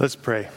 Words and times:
Let's 0.00 0.14
pray. 0.14 0.48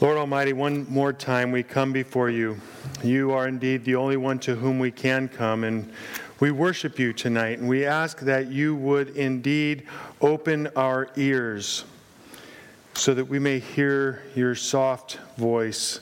Lord 0.00 0.16
Almighty, 0.16 0.54
one 0.54 0.90
more 0.90 1.12
time 1.12 1.52
we 1.52 1.62
come 1.62 1.92
before 1.92 2.30
you. 2.30 2.58
You 3.02 3.32
are 3.32 3.46
indeed 3.46 3.84
the 3.84 3.96
only 3.96 4.16
one 4.16 4.38
to 4.38 4.54
whom 4.54 4.78
we 4.78 4.90
can 4.90 5.28
come, 5.28 5.64
and 5.64 5.92
we 6.40 6.50
worship 6.50 6.98
you 6.98 7.12
tonight. 7.12 7.58
And 7.58 7.68
we 7.68 7.84
ask 7.84 8.20
that 8.20 8.50
you 8.50 8.74
would 8.74 9.10
indeed 9.10 9.86
open 10.22 10.68
our 10.76 11.10
ears 11.16 11.84
so 12.94 13.12
that 13.12 13.26
we 13.26 13.38
may 13.38 13.58
hear 13.58 14.22
your 14.34 14.54
soft 14.54 15.18
voice 15.36 16.00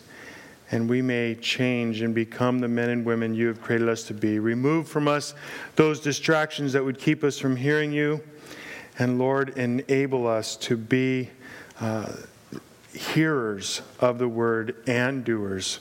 and 0.71 0.89
we 0.89 1.03
may 1.03 1.35
change 1.35 2.01
and 2.01 2.15
become 2.15 2.61
the 2.61 2.69
men 2.69 2.91
and 2.91 3.05
women 3.05 3.35
you 3.35 3.49
have 3.49 3.61
created 3.61 3.89
us 3.89 4.05
to 4.05 4.15
be. 4.15 4.39
Remove 4.39 4.87
from 4.87 5.09
us 5.09 5.35
those 5.75 5.99
distractions 5.99 6.73
that 6.75 6.85
would 6.85 7.01
keep 7.01 7.25
us 7.25 7.41
from 7.41 7.57
hearing 7.57 7.91
you. 7.91 8.21
And 9.01 9.19
Lord, 9.19 9.59
enable 9.59 10.29
us 10.29 10.55
to 10.59 10.77
be 10.77 11.31
uh, 11.83 12.13
hearers 12.95 13.83
of 13.99 14.19
the 14.19 14.29
word 14.29 14.77
and 14.87 15.25
doers. 15.25 15.81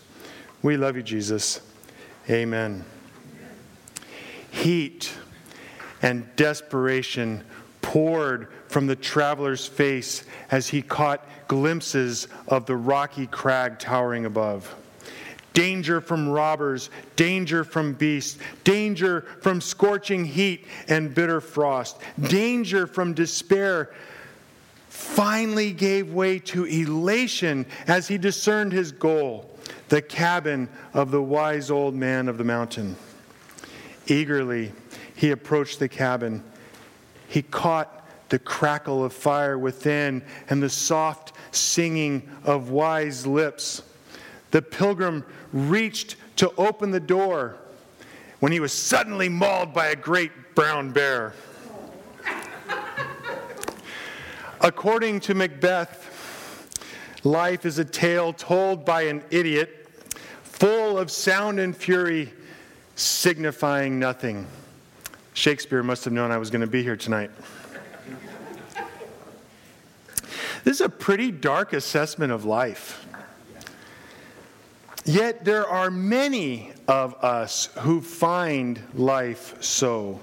We 0.64 0.76
love 0.76 0.96
you, 0.96 1.04
Jesus. 1.04 1.62
Amen. 2.30 2.84
Heat 4.50 5.14
and 6.02 6.28
desperation 6.36 7.44
poured 7.82 8.48
from 8.68 8.88
the 8.88 8.96
traveler's 8.96 9.68
face 9.68 10.24
as 10.50 10.68
he 10.68 10.82
caught 10.82 11.28
glimpses 11.48 12.28
of 12.48 12.66
the 12.66 12.76
rocky 12.76 13.28
crag 13.28 13.78
towering 13.78 14.26
above. 14.26 14.74
Danger 15.54 16.02
from 16.02 16.30
robbers, 16.30 16.90
danger 17.16 17.64
from 17.64 17.94
beasts, 17.94 18.40
danger 18.64 19.22
from 19.42 19.62
scorching 19.62 20.26
heat 20.26 20.66
and 20.88 21.14
bitter 21.14 21.42
frost, 21.42 21.98
danger 22.22 22.88
from 22.88 23.14
despair 23.14 23.92
finally 25.02 25.72
gave 25.72 26.14
way 26.14 26.40
to 26.40 26.66
elation 26.66 27.66
as 27.88 28.08
he 28.08 28.18
discerned 28.18 28.72
his 28.72 28.92
goal 28.92 29.50
the 29.90 30.02
cabin 30.02 30.70
of 30.94 31.12
the 31.12 31.22
wise 31.22 31.70
old 31.70 31.94
man 31.94 32.30
of 32.30 32.38
the 32.38 32.44
mountain. 32.44 32.96
Eagerly, 34.08 34.72
he 35.16 35.32
approached 35.32 35.80
the 35.80 35.90
cabin. 35.90 36.44
He 37.28 37.42
caught 37.42 38.08
the 38.30 38.40
crackle 38.40 39.04
of 39.04 39.12
fire 39.12 39.58
within 39.58 40.24
and 40.50 40.64
the 40.64 40.70
soft 40.70 41.34
singing 41.52 42.30
of 42.46 42.70
wise 42.70 43.28
lips. 43.28 43.84
The 44.52 44.62
pilgrim 44.62 45.26
reached 45.52 46.16
to 46.38 46.54
open 46.56 46.92
the 46.92 47.00
door 47.02 47.58
when 48.40 48.54
he 48.54 48.62
was 48.62 48.72
suddenly 48.72 49.28
mauled 49.28 49.74
by 49.74 49.88
a 49.88 49.96
great 49.96 50.56
brown 50.56 50.92
bear. 50.92 51.34
According 54.64 55.22
to 55.22 55.34
Macbeth, 55.34 56.70
life 57.24 57.66
is 57.66 57.80
a 57.80 57.86
tale 57.86 58.32
told 58.32 58.86
by 58.86 59.04
an 59.04 59.24
idiot, 59.32 59.90
full 60.44 61.00
of 61.00 61.10
sound 61.10 61.60
and 61.60 61.76
fury, 61.76 62.32
signifying 62.96 63.98
nothing. 63.98 64.46
Shakespeare 65.34 65.82
must 65.82 66.06
have 66.06 66.14
known 66.14 66.30
I 66.30 66.38
was 66.38 66.52
going 66.52 66.62
to 66.62 66.68
be 66.68 66.84
here 66.84 66.96
tonight. 66.96 67.32
This 70.64 70.76
is 70.76 70.82
a 70.82 70.90
pretty 70.90 71.32
dark 71.32 71.74
assessment 71.74 72.32
of 72.32 72.46
life. 72.46 73.04
Yet 75.06 75.44
there 75.44 75.68
are 75.68 75.90
many 75.90 76.72
of 76.88 77.16
us 77.16 77.70
who 77.80 78.00
find 78.00 78.80
life 78.94 79.56
so 79.64 80.20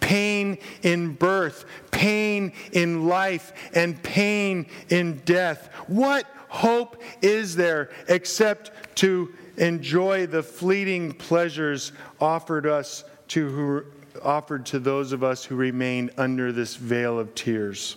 pain 0.00 0.58
in 0.82 1.14
birth, 1.14 1.64
pain 1.90 2.52
in 2.72 3.06
life, 3.06 3.52
and 3.74 4.02
pain 4.02 4.66
in 4.88 5.18
death. 5.24 5.68
What 5.86 6.26
hope 6.48 7.02
is 7.22 7.56
there 7.56 7.90
except 8.08 8.96
to 8.96 9.32
enjoy 9.56 10.26
the 10.26 10.42
fleeting 10.42 11.12
pleasures 11.12 11.92
offered 12.20 12.66
us 12.66 13.04
to 13.28 13.48
who, 13.48 13.84
offered 14.22 14.66
to 14.66 14.78
those 14.78 15.12
of 15.12 15.22
us 15.22 15.44
who 15.44 15.56
remain 15.56 16.10
under 16.16 16.52
this 16.52 16.76
veil 16.76 17.18
of 17.18 17.34
tears? 17.34 17.96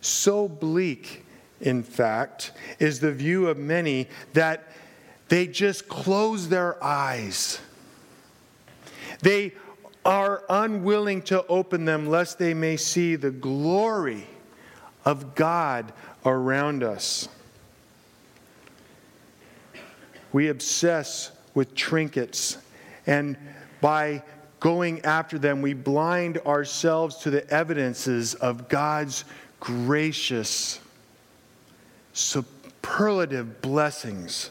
So 0.00 0.48
bleak, 0.48 1.24
in 1.60 1.82
fact, 1.82 2.52
is 2.78 3.00
the 3.00 3.12
view 3.12 3.48
of 3.48 3.58
many 3.58 4.08
that 4.34 4.68
they 5.28 5.46
just 5.46 5.88
close 5.88 6.48
their 6.48 6.82
eyes. 6.82 7.60
They 9.22 9.54
are 10.06 10.44
unwilling 10.48 11.20
to 11.20 11.44
open 11.48 11.84
them 11.84 12.06
lest 12.08 12.38
they 12.38 12.54
may 12.54 12.76
see 12.76 13.16
the 13.16 13.30
glory 13.30 14.24
of 15.04 15.34
God 15.34 15.92
around 16.24 16.84
us. 16.84 17.28
We 20.32 20.48
obsess 20.48 21.32
with 21.54 21.74
trinkets, 21.74 22.58
and 23.06 23.36
by 23.80 24.22
going 24.60 25.00
after 25.04 25.38
them, 25.38 25.60
we 25.60 25.74
blind 25.74 26.38
ourselves 26.38 27.16
to 27.18 27.30
the 27.30 27.48
evidences 27.50 28.34
of 28.34 28.68
God's 28.68 29.24
gracious, 29.58 30.78
superlative 32.12 33.60
blessings 33.60 34.50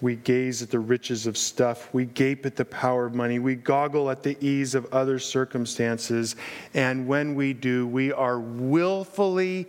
we 0.00 0.16
gaze 0.16 0.62
at 0.62 0.70
the 0.70 0.78
riches 0.78 1.26
of 1.26 1.36
stuff. 1.38 1.92
We 1.92 2.04
gape 2.04 2.44
at 2.44 2.56
the 2.56 2.64
power 2.64 3.06
of 3.06 3.14
money. 3.14 3.38
We 3.38 3.54
goggle 3.54 4.10
at 4.10 4.22
the 4.22 4.36
ease 4.44 4.74
of 4.74 4.92
other 4.92 5.18
circumstances. 5.18 6.36
And 6.74 7.06
when 7.06 7.34
we 7.34 7.52
do, 7.52 7.86
we 7.86 8.12
are 8.12 8.38
willfully 8.38 9.66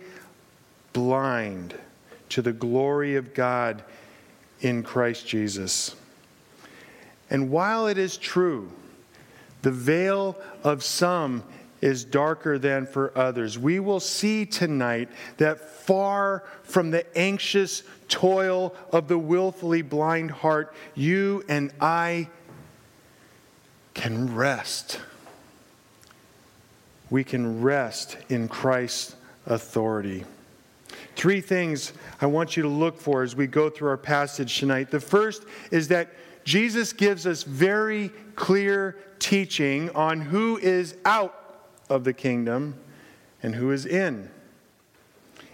blind 0.92 1.74
to 2.30 2.42
the 2.42 2.52
glory 2.52 3.16
of 3.16 3.34
God 3.34 3.82
in 4.60 4.82
Christ 4.82 5.26
Jesus. 5.26 5.94
And 7.30 7.50
while 7.50 7.86
it 7.86 7.98
is 7.98 8.16
true, 8.16 8.70
the 9.62 9.70
veil 9.70 10.36
of 10.62 10.82
some 10.82 11.42
is 11.86 12.04
darker 12.04 12.58
than 12.58 12.84
for 12.84 13.16
others. 13.16 13.56
We 13.56 13.78
will 13.78 14.00
see 14.00 14.44
tonight 14.44 15.08
that 15.36 15.60
far 15.60 16.42
from 16.64 16.90
the 16.90 17.06
anxious 17.16 17.84
toil 18.08 18.74
of 18.90 19.06
the 19.06 19.16
willfully 19.16 19.82
blind 19.82 20.32
heart, 20.32 20.74
you 20.96 21.44
and 21.48 21.72
I 21.80 22.28
can 23.94 24.34
rest. 24.34 24.98
We 27.08 27.22
can 27.22 27.62
rest 27.62 28.16
in 28.28 28.48
Christ's 28.48 29.14
authority. 29.46 30.24
Three 31.14 31.40
things 31.40 31.92
I 32.20 32.26
want 32.26 32.56
you 32.56 32.64
to 32.64 32.68
look 32.68 33.00
for 33.00 33.22
as 33.22 33.36
we 33.36 33.46
go 33.46 33.70
through 33.70 33.90
our 33.90 33.96
passage 33.96 34.58
tonight. 34.58 34.90
The 34.90 34.98
first 34.98 35.44
is 35.70 35.86
that 35.88 36.08
Jesus 36.42 36.92
gives 36.92 37.28
us 37.28 37.44
very 37.44 38.10
clear 38.34 38.98
teaching 39.20 39.88
on 39.90 40.20
who 40.20 40.58
is 40.58 40.96
out 41.04 41.45
of 41.88 42.04
the 42.04 42.12
kingdom 42.12 42.74
and 43.42 43.54
who 43.54 43.70
is 43.70 43.86
in. 43.86 44.30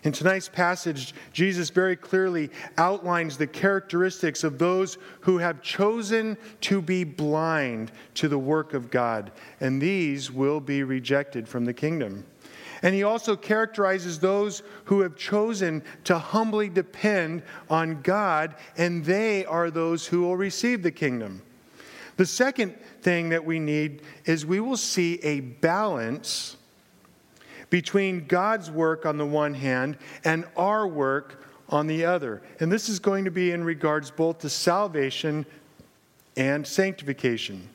In 0.05 0.11
tonight's 0.11 0.49
passage, 0.49 1.15
Jesus 1.33 1.71
very 1.71 1.95
clearly 1.95 2.51
outlines 2.77 3.37
the 3.37 3.47
characteristics 3.47 4.43
of 4.43 4.59
those 4.59 4.99
who 5.21 5.39
have 5.39 5.63
chosen 5.63 6.37
to 6.63 6.83
be 6.83 7.05
blind 7.05 7.93
to 8.15 8.27
the 8.27 8.39
work 8.39 8.75
of 8.75 8.91
God, 8.91 9.31
and 9.61 9.81
these 9.81 10.31
will 10.31 10.59
be 10.59 10.83
rejected 10.83 11.49
from 11.49 11.65
the 11.65 11.73
kingdom. 11.73 12.25
And 12.83 12.97
he 12.97 13.05
also 13.05 13.37
characterizes 13.37 14.19
those 14.19 14.65
who 14.87 15.03
have 15.03 15.15
chosen 15.15 15.85
to 16.03 16.19
humbly 16.19 16.69
depend 16.69 17.45
on 17.71 18.03
God, 18.03 18.57
and 18.77 19.05
they 19.05 19.45
are 19.45 19.71
those 19.71 20.05
who 20.05 20.23
will 20.23 20.37
receive 20.37 20.83
the 20.83 20.91
kingdom. 20.91 21.43
The 22.23 22.27
second 22.27 22.77
thing 23.01 23.31
that 23.31 23.45
we 23.45 23.59
need 23.59 24.03
is 24.27 24.47
we 24.47 24.61
will 24.61 24.77
see 24.77 25.15
a 25.25 25.41
balance 25.41 26.57
between 27.69 28.27
God's 28.29 28.71
work 28.71 29.05
on 29.07 29.17
the 29.17 29.27
one 29.27 29.55
hand 29.55 29.99
and 30.23 30.45
our 30.57 30.87
work 30.87 31.45
on 31.69 31.89
the 31.89 32.05
other. 32.05 32.41
And 32.61 32.71
this 32.71 32.89
is 32.89 33.01
going 33.01 33.25
to 33.25 33.33
be 33.33 33.51
in 33.51 33.65
regards 33.65 34.13
both 34.13 34.39
to 34.39 34.49
salvation 34.49 35.45
and 36.37 36.65
sanctification, 36.65 37.69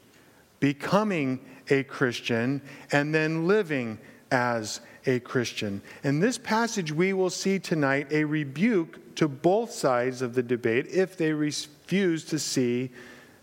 becoming 0.61 1.41
a 1.69 1.83
Christian 1.83 2.61
and 2.93 3.13
then 3.13 3.47
living 3.47 3.99
as 4.31 4.79
a 5.05 5.19
Christian. 5.19 5.81
In 6.05 6.21
this 6.21 6.37
passage, 6.37 6.93
we 6.93 7.11
will 7.11 7.29
see 7.29 7.59
tonight 7.59 8.07
a 8.13 8.23
rebuke 8.23 9.13
to 9.15 9.27
both 9.27 9.71
sides 9.71 10.21
of 10.21 10.35
the 10.35 10.43
debate 10.43 10.87
if 10.87 11.17
they 11.17 11.33
refuse 11.33 12.23
to 12.23 12.39
see 12.39 12.91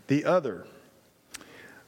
the 0.07 0.25
other. 0.25 0.65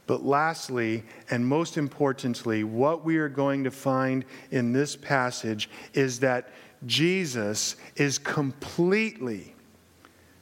But 0.08 0.26
lastly, 0.26 1.04
and 1.30 1.46
most 1.46 1.78
importantly, 1.78 2.64
what 2.64 3.04
we 3.06 3.18
are 3.18 3.30
going 3.30 3.66
to 3.66 3.72
find 3.72 4.26
in 4.52 4.74
this 4.74 4.96
passage 4.96 5.70
is 5.94 6.22
that 6.22 6.50
Jesus 6.86 7.76
is 7.98 8.18
completely, 8.18 9.54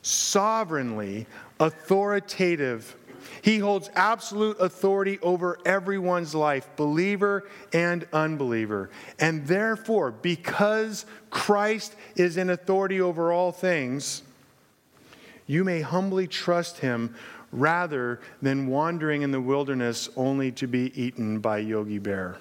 sovereignly 0.01 1.25
authoritative 1.59 2.95
He 3.41 3.59
holds 3.59 3.89
absolute 3.95 4.57
authority 4.59 5.19
over 5.21 5.57
everyone's 5.65 6.35
life, 6.35 6.67
believer 6.75 7.47
and 7.73 8.07
unbeliever. 8.13 8.89
And 9.19 9.45
therefore, 9.47 10.11
because 10.11 11.05
Christ 11.29 11.95
is 12.15 12.37
in 12.37 12.49
authority 12.49 13.01
over 13.01 13.31
all 13.31 13.51
things, 13.51 14.23
you 15.47 15.63
may 15.63 15.81
humbly 15.81 16.27
trust 16.27 16.79
him 16.79 17.15
rather 17.55 18.19
than 18.41 18.67
wandering 18.67 19.21
in 19.21 19.31
the 19.31 19.41
wilderness 19.41 20.09
only 20.15 20.51
to 20.51 20.67
be 20.67 20.91
eaten 21.01 21.39
by 21.39 21.57
Yogi 21.59 21.99
Bear. 21.99 22.37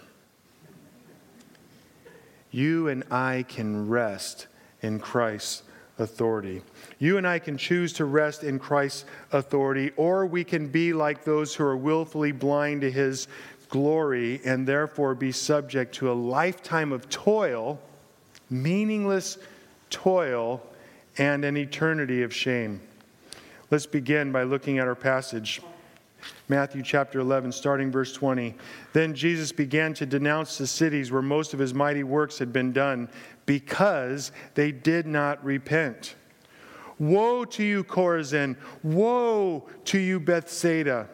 You 2.51 2.89
and 2.89 3.05
I 3.11 3.45
can 3.49 3.89
rest 3.89 4.47
in 4.83 4.99
Christ's 4.99 5.63
authority. 5.99 6.63
You 6.99 7.19
and 7.19 7.27
I 7.27 7.39
can 7.39 7.57
choose 7.57 7.93
to 7.95 8.05
rest 8.05 8.45
in 8.45 8.59
Christ's 8.59 9.05
authority, 9.33 9.93
or 9.97 10.27
we 10.27 10.45
can 10.45 10.69
be 10.69 10.93
like 10.93 11.25
those 11.25 11.55
who 11.55 11.65
are 11.65 11.77
willfully 11.77 12.33
blind 12.33 12.81
to 12.83 12.91
his 12.91 13.29
glory 13.69 14.41
and 14.45 14.67
therefore 14.67 15.15
be 15.15 15.33
subject 15.33 15.95
to 15.97 16.11
a 16.11 16.15
lifetime 16.15 16.93
of 16.93 17.09
toil, 17.09 17.81
meaningless 18.51 19.39
toil, 19.91 20.63
and 21.19 21.45
an 21.45 21.57
eternity 21.57 22.23
of 22.23 22.35
shame. 22.35 22.81
Let's 23.71 23.87
begin 23.87 24.31
by 24.31 24.43
looking 24.43 24.79
at 24.79 24.87
our 24.87 24.95
passage. 24.95 25.63
Matthew 26.49 26.83
chapter 26.83 27.21
11, 27.21 27.53
starting 27.53 27.91
verse 27.91 28.13
20. 28.13 28.55
Then 28.93 29.15
Jesus 29.15 29.53
began 29.53 29.95
to 29.95 30.07
denounce 30.07 30.59
the 30.59 30.67
cities 30.67 31.11
where 31.11 31.23
most 31.23 31.55
of 31.55 31.59
his 31.59 31.73
mighty 31.73 32.03
works 32.03 32.39
had 32.39 32.53
been 32.53 32.73
done 32.73 33.09
because 33.47 34.33
they 34.55 34.71
did 34.71 35.07
not 35.07 35.43
repent. 35.45 36.15
Woe 36.99 37.45
to 37.47 37.65
you, 37.65 37.85
Chorazin! 37.85 38.57
Woe 38.83 39.69
to 39.87 39.99
you, 39.99 40.21
Bethsaida! 40.21 41.09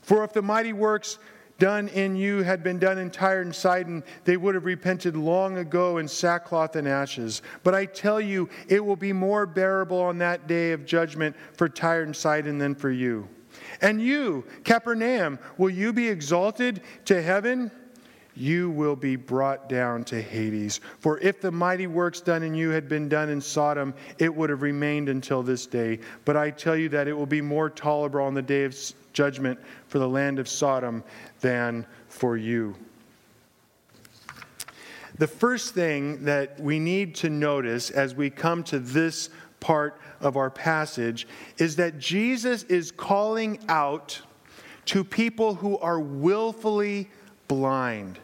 For 0.00 0.24
if 0.24 0.32
the 0.32 0.42
mighty 0.42 0.72
works 0.72 1.18
done 1.58 1.88
in 1.88 2.16
you 2.16 2.42
had 2.42 2.62
been 2.62 2.78
done 2.78 2.98
in 2.98 3.10
Tyre 3.10 3.40
and 3.40 3.54
Sidon, 3.54 4.02
they 4.24 4.36
would 4.36 4.54
have 4.54 4.64
repented 4.64 5.16
long 5.16 5.58
ago 5.58 5.98
in 5.98 6.08
sackcloth 6.08 6.76
and 6.76 6.88
ashes. 6.88 7.42
But 7.62 7.74
I 7.74 7.86
tell 7.86 8.20
you, 8.20 8.48
it 8.68 8.84
will 8.84 8.96
be 8.96 9.12
more 9.12 9.46
bearable 9.46 10.00
on 10.00 10.18
that 10.18 10.46
day 10.46 10.72
of 10.72 10.84
judgment 10.84 11.36
for 11.54 11.68
Tyre 11.68 12.02
and 12.02 12.16
Sidon 12.16 12.58
than 12.58 12.74
for 12.74 12.90
you. 12.90 13.28
And 13.80 14.00
you, 14.00 14.44
Capernaum, 14.64 15.38
will 15.58 15.70
you 15.70 15.92
be 15.92 16.08
exalted 16.08 16.82
to 17.06 17.22
heaven? 17.22 17.70
You 18.34 18.70
will 18.70 18.96
be 18.96 19.16
brought 19.16 19.68
down 19.68 20.04
to 20.04 20.20
Hades. 20.20 20.80
For 21.00 21.18
if 21.18 21.40
the 21.40 21.52
mighty 21.52 21.86
works 21.86 22.20
done 22.20 22.42
in 22.42 22.54
you 22.54 22.70
had 22.70 22.88
been 22.88 23.08
done 23.08 23.28
in 23.28 23.40
Sodom, 23.40 23.94
it 24.18 24.34
would 24.34 24.48
have 24.50 24.62
remained 24.62 25.08
until 25.08 25.42
this 25.42 25.66
day. 25.66 26.00
But 26.24 26.36
I 26.36 26.50
tell 26.50 26.76
you 26.76 26.88
that 26.90 27.08
it 27.08 27.12
will 27.12 27.26
be 27.26 27.42
more 27.42 27.68
tolerable 27.68 28.22
on 28.22 28.34
the 28.34 28.42
day 28.42 28.64
of 28.64 28.74
judgment 29.12 29.58
for 29.88 29.98
the 29.98 30.08
land 30.08 30.38
of 30.38 30.48
Sodom 30.48 31.04
than 31.40 31.86
for 32.08 32.36
you. 32.36 32.74
The 35.18 35.26
first 35.26 35.74
thing 35.74 36.24
that 36.24 36.58
we 36.58 36.78
need 36.78 37.14
to 37.16 37.28
notice 37.28 37.90
as 37.90 38.14
we 38.14 38.30
come 38.30 38.64
to 38.64 38.78
this 38.78 39.28
part 39.60 40.00
of 40.20 40.36
our 40.36 40.50
passage 40.50 41.28
is 41.58 41.76
that 41.76 41.98
Jesus 41.98 42.62
is 42.64 42.90
calling 42.90 43.58
out 43.68 44.20
to 44.86 45.04
people 45.04 45.54
who 45.54 45.78
are 45.78 46.00
willfully 46.00 47.10
blind. 47.54 48.18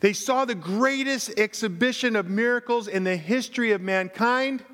They 0.00 0.14
saw 0.14 0.46
the 0.46 0.54
greatest 0.54 1.38
exhibition 1.38 2.16
of 2.16 2.30
miracles 2.30 2.88
in 2.88 3.04
the 3.04 3.16
history 3.16 3.72
of 3.72 3.82
mankind, 3.82 4.64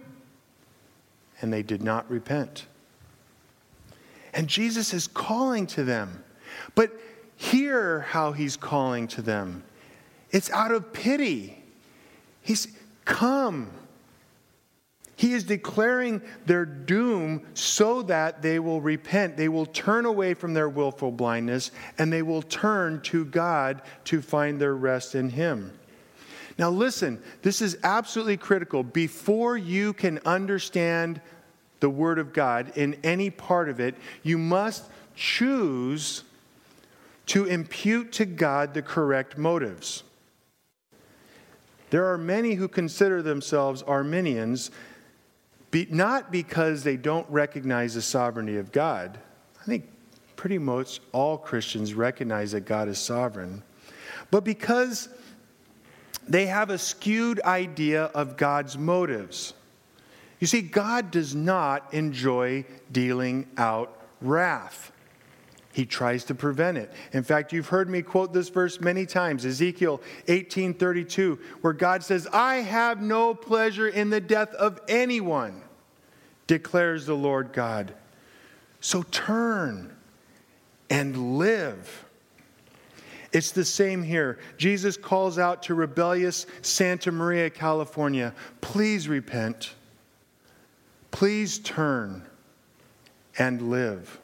and 1.41 1.53
they 1.53 1.65
did 1.65 1.83
not 1.83 2.09
repent. 2.09 2.67
And 4.33 4.47
Jesus 4.47 4.95
is 4.95 5.09
calling 5.09 5.67
to 5.69 5.83
them. 5.83 6.23
But 6.77 6.93
hear 7.35 8.03
how 8.03 8.31
he's 8.31 8.57
calling 8.57 9.09
to 9.09 9.23
them 9.23 9.65
it's 10.31 10.51
out 10.51 10.71
of 10.71 10.93
pity. 10.93 11.61
He's 12.43 12.69
come 13.05 13.71
he 15.17 15.33
is 15.33 15.45
declaring 15.45 16.21
their 16.47 16.67
doom 16.67 17.43
so 17.55 18.03
that 18.03 18.43
they 18.43 18.59
will 18.59 18.81
repent. 18.81 19.37
They 19.37 19.49
will 19.49 19.67
turn 19.67 20.07
away 20.07 20.35
from 20.35 20.55
their 20.55 20.69
willful 20.69 21.13
blindness 21.13 21.71
and 21.99 22.13
they 22.13 22.23
will 22.23 22.43
turn 22.43 23.01
to 23.03 23.25
God 23.25 23.83
to 24.07 24.21
find 24.21 24.61
their 24.61 24.75
rest 24.75 25.15
in 25.15 25.31
Him. 25.31 25.73
Now, 26.59 26.71
listen, 26.71 27.23
this 27.43 27.61
is 27.63 27.79
absolutely 27.83 28.37
critical. 28.37 28.83
Before 28.83 29.57
you 29.57 29.93
can 29.93 30.21
understand 30.25 31.21
the 31.81 31.91
Word 31.91 32.19
of 32.19 32.33
God 32.33 32.73
in 32.77 32.97
any 33.05 33.31
part 33.31 33.69
of 33.69 33.81
it, 33.81 33.95
you 34.23 34.39
must 34.39 34.85
choose 35.15 36.25
to 37.27 37.47
impute 37.47 38.13
to 38.13 38.25
God 38.25 38.75
the 38.75 38.83
correct 38.83 39.39
motives. 39.39 40.03
There 41.91 42.07
are 42.07 42.19
many 42.19 42.55
who 42.55 42.67
consider 42.67 43.23
themselves 43.23 43.83
Arminians 43.83 44.71
be, 45.75 45.89
not 45.91 46.31
because 46.31 46.85
they 46.85 46.97
don't 46.97 47.29
recognize 47.29 47.95
the 47.95 48.03
sovereignty 48.03 48.59
of 48.59 48.71
God. 48.71 49.19
I 49.61 49.65
think 49.65 49.91
pretty 50.37 50.59
much 50.59 51.01
all 51.11 51.37
Christians 51.37 51.95
recognize 51.95 52.53
that 52.53 52.61
God 52.61 52.89
is 52.89 52.97
sovereign, 52.97 53.65
but 54.31 54.45
because 54.45 55.09
they 56.29 56.47
have 56.47 56.71
a 56.71 56.79
skewed 56.79 57.41
idea 57.41 58.05
of 58.05 58.37
God's 58.37 58.79
motives. 58.79 59.53
You 60.39 60.47
see, 60.47 60.63
God 60.63 61.11
does 61.11 61.35
not 61.35 61.93
enjoy 61.93 62.67
dealing 62.93 63.49
out 63.57 64.01
wrath. 64.21 64.93
He 65.73 65.87
tries 65.87 66.23
to 66.27 66.37
prevent 66.37 66.79
it. 66.79 66.93
In 67.13 67.25
fact, 67.25 67.53
you've 67.53 67.67
heard 67.67 67.91
me 67.91 68.01
quote 68.01 68.33
this 68.33 68.49
verse 68.49 68.81
many 68.81 69.07
times, 69.07 69.45
Ezekiel 69.45 70.01
18:32, 70.29 71.41
where 71.63 71.73
God 71.73 72.05
says, 72.05 72.29
"I 72.33 72.57
have 72.57 73.03
no 73.03 73.35
pleasure 73.35 73.89
in 73.89 74.11
the 74.11 74.21
death 74.21 74.55
of 74.55 74.81
anyone." 74.87 75.64
Declares 76.47 77.07
the 77.07 77.15
Lord 77.15 77.53
God. 77.53 77.95
So 78.81 79.03
turn 79.03 79.95
and 80.91 81.39
live. 81.39 82.05
It's 83.33 83.51
the 83.51 83.65
same 83.65 84.03
here. 84.03 84.39
Jesus 84.59 84.97
calls 84.97 85.39
out 85.39 85.65
to 85.65 85.75
rebellious 85.75 86.47
Santa 86.63 87.11
Maria, 87.11 87.51
California 87.51 88.33
please 88.61 89.09
repent, 89.09 89.75
please 91.11 91.59
turn 91.59 92.25
and 93.39 93.71
live. 93.71 94.21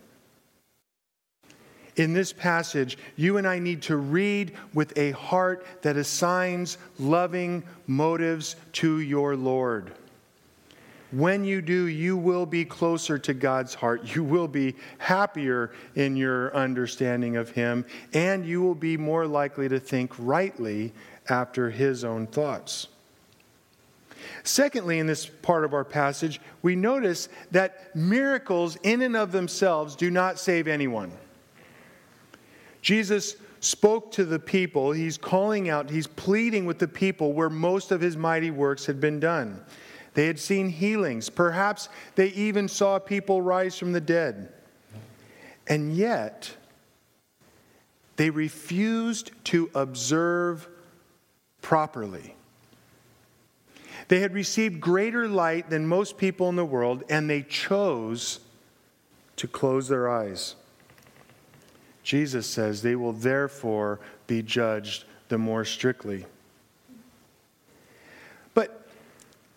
In 1.96 2.14
this 2.14 2.32
passage, 2.32 2.99
you 3.17 3.37
and 3.37 3.46
I 3.46 3.58
need 3.58 3.82
to 3.82 3.96
read 3.96 4.56
with 4.72 4.96
a 4.96 5.11
heart 5.12 5.67
that 5.82 5.96
assigns 5.96 6.78
loving 6.99 7.62
motives 7.87 8.56
to 8.74 9.00
your 9.00 9.36
Lord. 9.36 9.93
When 11.12 11.44
you 11.44 11.60
do, 11.60 11.86
you 11.86 12.17
will 12.17 12.46
be 12.46 12.64
closer 12.64 13.19
to 13.19 13.34
God's 13.34 13.74
heart. 13.74 14.14
You 14.14 14.22
will 14.22 14.46
be 14.46 14.76
happier 14.98 15.72
in 15.96 16.17
your 16.17 16.55
understanding 16.55 17.36
of 17.36 17.50
Him, 17.50 17.84
and 18.14 18.46
you 18.46 18.62
will 18.62 18.76
be 18.76 18.96
more 18.96 19.26
likely 19.26 19.69
to 19.69 19.81
think 19.81 20.12
rightly 20.19 20.93
after 21.29 21.70
His 21.70 22.05
own 22.05 22.26
thoughts. 22.29 22.88
Secondly, 24.44 24.98
in 24.98 25.06
this 25.06 25.26
part 25.26 25.64
of 25.64 25.74
our 25.74 25.84
passage, 25.84 26.40
we 26.62 26.76
notice 26.76 27.29
that 27.50 27.94
miracles 27.96 28.76
in 28.82 29.02
and 29.02 29.17
of 29.17 29.32
themselves 29.32 29.96
do 29.96 30.10
not 30.10 30.38
save 30.38 30.69
anyone. 30.69 31.10
Jesus 32.82 33.36
spoke 33.60 34.12
to 34.12 34.24
the 34.24 34.38
people. 34.38 34.93
He's 34.93 35.19
calling 35.19 35.69
out, 35.69 35.90
he's 35.90 36.06
pleading 36.06 36.64
with 36.64 36.79
the 36.79 36.88
people 36.88 37.32
where 37.32 37.50
most 37.50 37.90
of 37.90 38.00
his 38.00 38.17
mighty 38.17 38.50
works 38.50 38.86
had 38.86 39.00
been 39.00 39.20
done. 39.20 39.60
They 40.14 40.26
had 40.26 40.38
seen 40.38 40.69
healings. 40.69 41.31
Perhaps 41.31 41.88
they 42.17 42.29
even 42.29 42.69
saw 42.69 42.98
people 42.98 43.43
rise 43.43 43.79
from 43.79 43.93
the 43.93 44.00
dead. 44.00 44.52
And 45.67 45.94
yet, 45.94 46.56
they 48.17 48.31
refused 48.31 49.31
to 49.44 49.70
observe 49.74 50.69
properly. 51.62 52.34
They 54.08 54.20
had 54.20 54.34
received 54.34 54.81
greater 54.81 55.29
light 55.29 55.70
than 55.70 55.86
most 55.86 56.19
people 56.19 56.48
in 56.48 56.56
the 56.56 56.64
world, 56.64 57.05
and 57.08 57.31
they 57.31 57.43
chose 57.43 58.40
to 59.36 59.46
close 59.46 59.88
their 59.88 60.08
eyes. 60.08 60.56
Jesus 62.02 62.46
says 62.46 62.82
they 62.82 62.96
will 62.96 63.12
therefore 63.12 64.00
be 64.26 64.43
judged 64.43 65.05
the 65.29 65.38
more 65.38 65.64
strictly. 65.64 66.26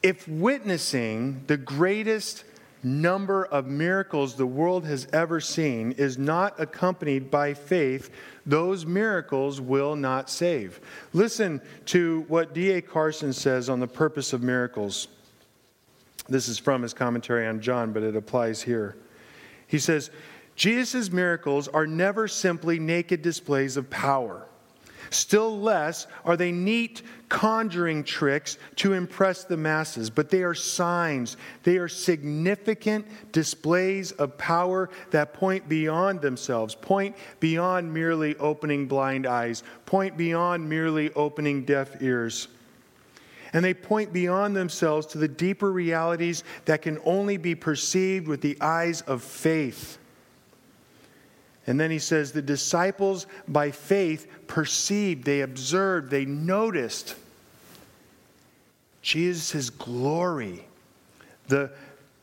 If 0.03 0.27
witnessing 0.27 1.43
the 1.47 1.57
greatest 1.57 2.43
number 2.83 3.45
of 3.45 3.65
miracles 3.65 4.35
the 4.35 4.45
world 4.45 4.85
has 4.85 5.07
ever 5.13 5.39
seen 5.39 5.93
is 5.93 6.17
not 6.17 6.59
accompanied 6.59 7.31
by 7.31 7.53
faith, 7.53 8.09
those 8.45 8.85
miracles 8.85 9.61
will 9.61 9.95
not 9.95 10.29
save. 10.29 10.81
Listen 11.13 11.61
to 11.85 12.25
what 12.27 12.53
D.A. 12.53 12.81
Carson 12.81 13.31
says 13.31 13.69
on 13.69 13.79
the 13.79 13.87
purpose 13.87 14.33
of 14.33 14.43
miracles. 14.43 15.07
This 16.27 16.49
is 16.49 16.57
from 16.57 16.81
his 16.81 16.93
commentary 16.93 17.47
on 17.47 17.61
John, 17.61 17.93
but 17.93 18.03
it 18.03 18.17
applies 18.17 18.61
here. 18.61 18.97
He 19.67 19.79
says, 19.79 20.11
Jesus' 20.55 21.11
miracles 21.11 21.69
are 21.69 21.87
never 21.87 22.27
simply 22.27 22.79
naked 22.79 23.21
displays 23.21 23.77
of 23.77 23.89
power. 23.89 24.45
Still 25.13 25.59
less 25.59 26.07
are 26.25 26.35
they 26.35 26.51
neat 26.51 27.03
conjuring 27.29 28.03
tricks 28.03 28.57
to 28.77 28.93
impress 28.93 29.43
the 29.43 29.57
masses, 29.57 30.09
but 30.09 30.29
they 30.29 30.41
are 30.41 30.55
signs. 30.55 31.37
They 31.63 31.77
are 31.77 31.87
significant 31.87 33.05
displays 33.31 34.11
of 34.13 34.37
power 34.37 34.89
that 35.11 35.33
point 35.33 35.69
beyond 35.69 36.21
themselves, 36.21 36.73
point 36.73 37.15
beyond 37.39 37.93
merely 37.93 38.35
opening 38.37 38.87
blind 38.87 39.27
eyes, 39.27 39.63
point 39.85 40.17
beyond 40.17 40.67
merely 40.67 41.13
opening 41.13 41.63
deaf 41.63 42.01
ears. 42.01 42.47
And 43.53 43.63
they 43.63 43.75
point 43.75 44.13
beyond 44.13 44.55
themselves 44.55 45.05
to 45.07 45.19
the 45.19 45.27
deeper 45.27 45.71
realities 45.71 46.43
that 46.65 46.81
can 46.81 46.99
only 47.05 47.37
be 47.37 47.53
perceived 47.53 48.27
with 48.27 48.41
the 48.41 48.57
eyes 48.59 49.01
of 49.01 49.21
faith. 49.21 49.99
And 51.65 51.79
then 51.79 51.91
he 51.91 51.99
says, 51.99 52.31
the 52.31 52.41
disciples 52.41 53.25
by 53.47 53.71
faith 53.71 54.27
perceived, 54.47 55.23
they 55.23 55.41
observed, 55.41 56.09
they 56.09 56.25
noticed 56.25 57.15
Jesus' 59.01 59.69
glory, 59.69 60.65
the 61.47 61.71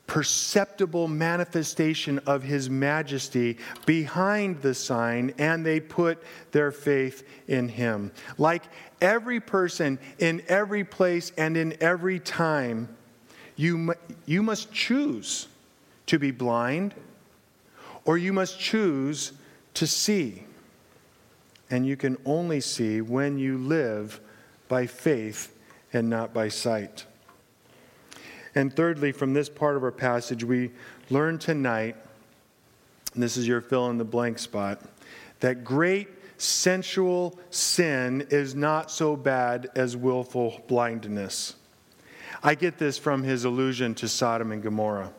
perceptible 0.07 1.07
manifestation 1.07 2.19
of 2.27 2.43
his 2.43 2.69
majesty 2.69 3.57
behind 3.87 4.61
the 4.61 4.75
sign, 4.75 5.33
and 5.39 5.65
they 5.65 5.79
put 5.79 6.21
their 6.51 6.73
faith 6.73 7.27
in 7.47 7.69
him. 7.69 8.11
Like 8.37 8.65
every 9.01 9.39
person 9.39 9.99
in 10.19 10.43
every 10.49 10.85
place 10.85 11.33
and 11.39 11.57
in 11.57 11.77
every 11.81 12.19
time, 12.19 12.89
you, 13.55 13.95
you 14.27 14.43
must 14.43 14.73
choose 14.73 15.47
to 16.07 16.19
be 16.19 16.31
blind 16.33 16.95
or 18.05 18.19
you 18.19 18.33
must 18.33 18.59
choose 18.59 19.33
to 19.75 19.87
see. 19.87 20.45
And 21.71 21.87
you 21.87 21.97
can 21.97 22.17
only 22.25 22.61
see 22.61 23.01
when 23.01 23.39
you 23.39 23.59
live 23.59 24.21
by 24.69 24.87
faith 24.87 25.57
and 25.93 26.11
not 26.11 26.35
by 26.35 26.49
sight. 26.49 27.07
And 28.55 28.75
thirdly, 28.75 29.13
from 29.13 29.35
this 29.35 29.49
part 29.49 29.77
of 29.77 29.85
our 29.85 29.93
passage, 29.93 30.43
we 30.43 30.71
learn 31.09 31.39
tonight, 31.39 31.97
this 33.15 33.37
is 33.37 33.47
your 33.47 33.61
fill 33.61 33.91
in 33.91 33.99
the 33.99 34.05
blank 34.05 34.39
spot, 34.39 34.81
that 35.41 35.63
great 35.65 36.09
sensual 36.39 37.39
sin 37.51 38.27
is 38.31 38.55
not 38.55 38.91
so 38.91 39.15
bad 39.15 39.69
as 39.77 39.97
willful 39.97 40.63
blindness. 40.67 41.55
I 42.43 42.55
get 42.55 42.79
this 42.79 42.99
from 42.99 43.23
his 43.23 43.45
allusion 43.45 43.95
to 43.97 44.09
Sodom 44.09 44.51
and 44.51 44.63
Gomorrah. 44.63 45.13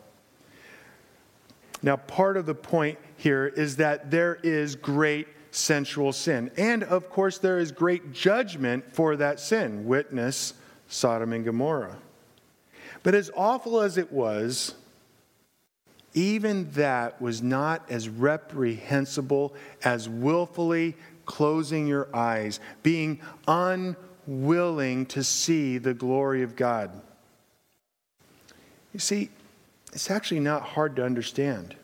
Now, 1.84 1.96
part 1.96 2.38
of 2.38 2.46
the 2.46 2.56
point 2.56 3.00
here 3.18 3.48
is 3.48 3.78
that 3.78 4.12
there 4.12 4.40
is 4.44 4.76
great 4.76 5.28
sensual 5.52 6.14
sin. 6.14 6.52
And 6.58 6.84
of 6.84 7.10
course, 7.10 7.38
there 7.38 7.60
is 7.60 7.72
great 7.72 8.14
judgment 8.14 8.94
for 8.94 9.16
that 9.18 9.40
sin. 9.40 9.86
Witness 9.86 10.54
Sodom 10.88 11.34
and 11.34 11.46
Gomorrah. 11.46 11.98
But 13.04 13.16
as 13.16 13.32
awful 13.36 13.82
as 13.82 13.98
it 13.98 14.12
was, 14.12 14.76
even 16.14 16.70
that 16.72 17.22
was 17.22 17.42
not 17.42 17.90
as 17.90 18.10
reprehensible 18.10 19.56
as 19.84 20.10
willfully 20.10 20.96
closing 21.26 21.88
your 21.88 22.14
eyes, 22.14 22.60
being 22.84 23.22
unwilling 23.48 25.06
to 25.08 25.24
see 25.24 25.78
the 25.78 25.94
glory 25.94 26.44
of 26.44 26.56
God. 26.56 26.92
You 28.94 29.00
see, 29.00 29.30
it's 29.94 30.10
actually 30.10 30.40
not 30.40 30.62
hard 30.62 30.96
to 30.98 31.06
understand. 31.06 31.76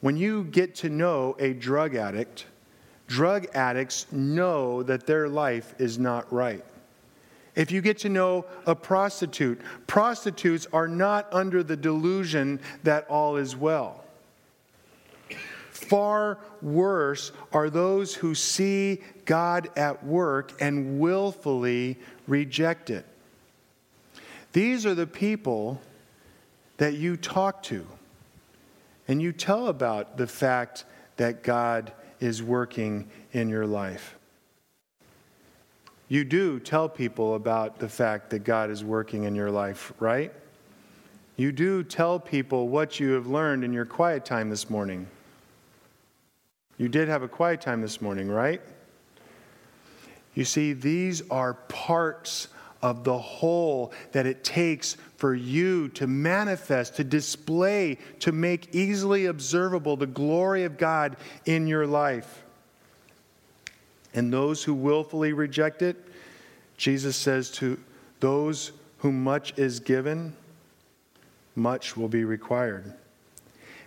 When 0.00 0.16
you 0.16 0.44
get 0.44 0.74
to 0.76 0.88
know 0.88 1.36
a 1.38 1.52
drug 1.52 1.94
addict, 1.94 2.46
drug 3.06 3.46
addicts 3.54 4.10
know 4.10 4.82
that 4.82 5.06
their 5.06 5.28
life 5.28 5.74
is 5.78 5.98
not 5.98 6.32
right. 6.32 6.64
If 7.54 7.70
you 7.70 7.82
get 7.82 7.98
to 7.98 8.08
know 8.08 8.46
a 8.66 8.74
prostitute, 8.74 9.60
prostitutes 9.86 10.66
are 10.72 10.88
not 10.88 11.32
under 11.32 11.62
the 11.62 11.76
delusion 11.76 12.60
that 12.82 13.06
all 13.08 13.36
is 13.36 13.54
well. 13.54 14.04
Far 15.70 16.38
worse 16.62 17.32
are 17.52 17.68
those 17.68 18.14
who 18.14 18.34
see 18.34 19.02
God 19.26 19.68
at 19.76 20.04
work 20.04 20.60
and 20.60 20.98
willfully 20.98 21.98
reject 22.26 22.88
it. 22.88 23.04
These 24.52 24.86
are 24.86 24.94
the 24.94 25.06
people 25.06 25.80
that 26.82 26.94
you 26.94 27.16
talk 27.16 27.62
to 27.62 27.86
and 29.06 29.22
you 29.22 29.30
tell 29.30 29.68
about 29.68 30.16
the 30.16 30.26
fact 30.26 30.84
that 31.16 31.44
God 31.44 31.92
is 32.18 32.42
working 32.42 33.08
in 33.30 33.48
your 33.48 33.68
life. 33.68 34.16
You 36.08 36.24
do 36.24 36.58
tell 36.58 36.88
people 36.88 37.36
about 37.36 37.78
the 37.78 37.88
fact 37.88 38.30
that 38.30 38.40
God 38.40 38.68
is 38.68 38.82
working 38.82 39.22
in 39.22 39.36
your 39.36 39.48
life, 39.48 39.92
right? 40.00 40.32
You 41.36 41.52
do 41.52 41.84
tell 41.84 42.18
people 42.18 42.66
what 42.66 42.98
you 42.98 43.12
have 43.12 43.28
learned 43.28 43.62
in 43.62 43.72
your 43.72 43.86
quiet 43.86 44.24
time 44.24 44.50
this 44.50 44.68
morning. 44.68 45.06
You 46.78 46.88
did 46.88 47.06
have 47.06 47.22
a 47.22 47.28
quiet 47.28 47.60
time 47.60 47.80
this 47.80 48.02
morning, 48.02 48.28
right? 48.28 48.60
You 50.34 50.44
see, 50.44 50.72
these 50.72 51.22
are 51.30 51.54
parts 51.54 52.48
of 52.82 53.04
the 53.04 53.16
whole 53.18 53.92
that 54.10 54.26
it 54.26 54.42
takes 54.42 54.96
for 55.16 55.34
you 55.34 55.88
to 55.90 56.06
manifest, 56.06 56.96
to 56.96 57.04
display, 57.04 57.96
to 58.18 58.32
make 58.32 58.74
easily 58.74 59.26
observable 59.26 59.96
the 59.96 60.06
glory 60.06 60.64
of 60.64 60.76
God 60.76 61.16
in 61.46 61.66
your 61.66 61.86
life. 61.86 62.42
And 64.14 64.32
those 64.32 64.64
who 64.64 64.74
willfully 64.74 65.32
reject 65.32 65.80
it, 65.80 65.96
Jesus 66.76 67.16
says 67.16 67.50
to 67.52 67.78
those 68.20 68.72
whom 68.98 69.22
much 69.22 69.56
is 69.56 69.80
given, 69.80 70.34
much 71.54 71.96
will 71.96 72.08
be 72.08 72.24
required. 72.24 72.92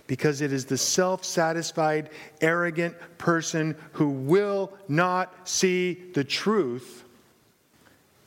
Because 0.08 0.42
it 0.42 0.54
is 0.54 0.66
the 0.66 0.78
self 0.78 1.26
satisfied, 1.26 2.12
arrogant 2.40 2.96
person 3.18 3.76
who 3.94 4.10
will 4.10 4.72
not 4.88 5.48
see 5.48 5.94
the 6.14 6.24
truth 6.24 7.05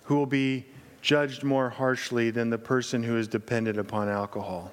who 0.09 0.17
will 0.17 0.25
be 0.25 0.65
judged 1.03 1.45
more 1.45 1.69
harshly 1.69 2.31
than 2.31 2.49
the 2.49 2.57
person 2.57 3.03
who 3.03 3.19
is 3.19 3.29
dependent 3.29 3.79
upon 3.79 4.09
alcohol. 4.09 4.73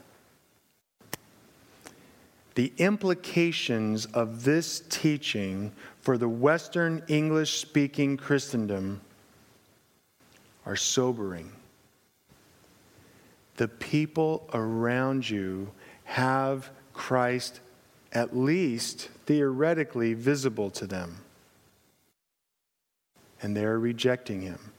The 2.53 2.71
implications 2.77 4.05
of 4.05 4.45
this 4.45 4.81
teaching 4.87 5.73
for 5.99 6.17
the 6.17 6.29
Western 6.29 7.03
English 7.09 7.59
speaking 7.59 8.15
Christendom 8.15 9.01
are 10.65 10.77
sobering. 10.77 11.51
The 13.57 13.67
people 13.67 14.49
around 14.53 15.29
you 15.29 15.69
have 16.05 16.69
Christ 16.93 17.59
at 18.13 18.37
least 18.37 19.09
theoretically 19.25 20.13
visible 20.13 20.69
to 20.71 20.87
them, 20.87 21.17
and 23.41 23.53
they're 23.53 23.77
rejecting 23.77 24.39
him. 24.39 24.71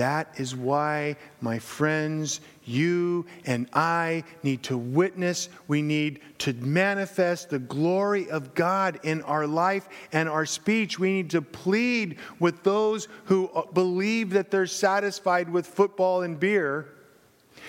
That 0.00 0.40
is 0.40 0.56
why, 0.56 1.16
my 1.42 1.58
friends, 1.58 2.40
you 2.64 3.26
and 3.44 3.68
I 3.74 4.24
need 4.42 4.62
to 4.62 4.78
witness. 4.78 5.50
We 5.68 5.82
need 5.82 6.20
to 6.38 6.54
manifest 6.54 7.50
the 7.50 7.58
glory 7.58 8.30
of 8.30 8.54
God 8.54 9.00
in 9.02 9.20
our 9.24 9.46
life 9.46 9.90
and 10.10 10.26
our 10.26 10.46
speech. 10.46 10.98
We 10.98 11.12
need 11.12 11.28
to 11.32 11.42
plead 11.42 12.16
with 12.38 12.62
those 12.62 13.08
who 13.26 13.48
uh, 13.48 13.66
believe 13.72 14.30
that 14.30 14.50
they're 14.50 14.66
satisfied 14.66 15.50
with 15.50 15.66
football 15.66 16.22
and 16.22 16.40
beer 16.40 16.88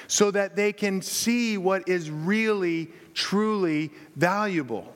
so 0.08 0.32
that 0.32 0.56
they 0.56 0.72
can 0.72 1.02
see 1.02 1.58
what 1.58 1.90
is 1.90 2.10
really, 2.10 2.92
truly 3.14 3.92
valuable. 4.16 4.96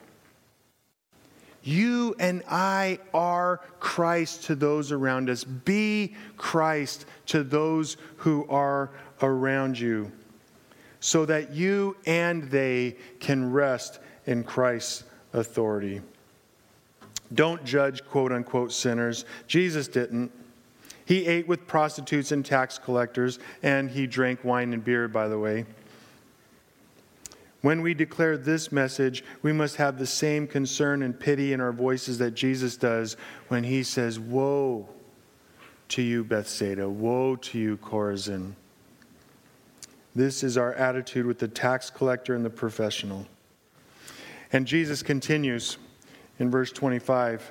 You 1.66 2.14
and 2.20 2.44
I 2.48 3.00
are 3.12 3.60
Christ 3.80 4.44
to 4.44 4.54
those 4.54 4.92
around 4.92 5.28
us. 5.28 5.42
Be 5.42 6.14
Christ 6.36 7.06
to 7.26 7.42
those 7.42 7.96
who 8.18 8.46
are 8.48 8.90
around 9.20 9.76
you, 9.76 10.12
so 11.00 11.24
that 11.26 11.52
you 11.52 11.96
and 12.06 12.44
they 12.50 12.94
can 13.18 13.50
rest 13.50 13.98
in 14.26 14.44
Christ's 14.44 15.02
authority. 15.32 16.02
Don't 17.34 17.64
judge 17.64 18.04
quote 18.04 18.30
unquote 18.30 18.70
sinners. 18.70 19.24
Jesus 19.48 19.88
didn't. 19.88 20.30
He 21.04 21.26
ate 21.26 21.48
with 21.48 21.66
prostitutes 21.66 22.30
and 22.30 22.46
tax 22.46 22.78
collectors, 22.78 23.40
and 23.64 23.90
he 23.90 24.06
drank 24.06 24.44
wine 24.44 24.72
and 24.72 24.84
beer, 24.84 25.08
by 25.08 25.26
the 25.26 25.38
way. 25.38 25.66
When 27.66 27.82
we 27.82 27.94
declare 27.94 28.38
this 28.38 28.70
message, 28.70 29.24
we 29.42 29.52
must 29.52 29.74
have 29.74 29.98
the 29.98 30.06
same 30.06 30.46
concern 30.46 31.02
and 31.02 31.18
pity 31.18 31.52
in 31.52 31.60
our 31.60 31.72
voices 31.72 32.16
that 32.18 32.30
Jesus 32.30 32.76
does 32.76 33.16
when 33.48 33.64
he 33.64 33.82
says, 33.82 34.20
Woe 34.20 34.88
to 35.88 36.00
you, 36.00 36.22
Bethsaida! 36.22 36.88
Woe 36.88 37.34
to 37.34 37.58
you, 37.58 37.76
Chorazin! 37.78 38.52
This 40.14 40.44
is 40.44 40.56
our 40.56 40.74
attitude 40.74 41.26
with 41.26 41.40
the 41.40 41.48
tax 41.48 41.90
collector 41.90 42.36
and 42.36 42.44
the 42.44 42.50
professional. 42.50 43.26
And 44.52 44.64
Jesus 44.64 45.02
continues 45.02 45.76
in 46.38 46.52
verse 46.52 46.70
25. 46.70 47.50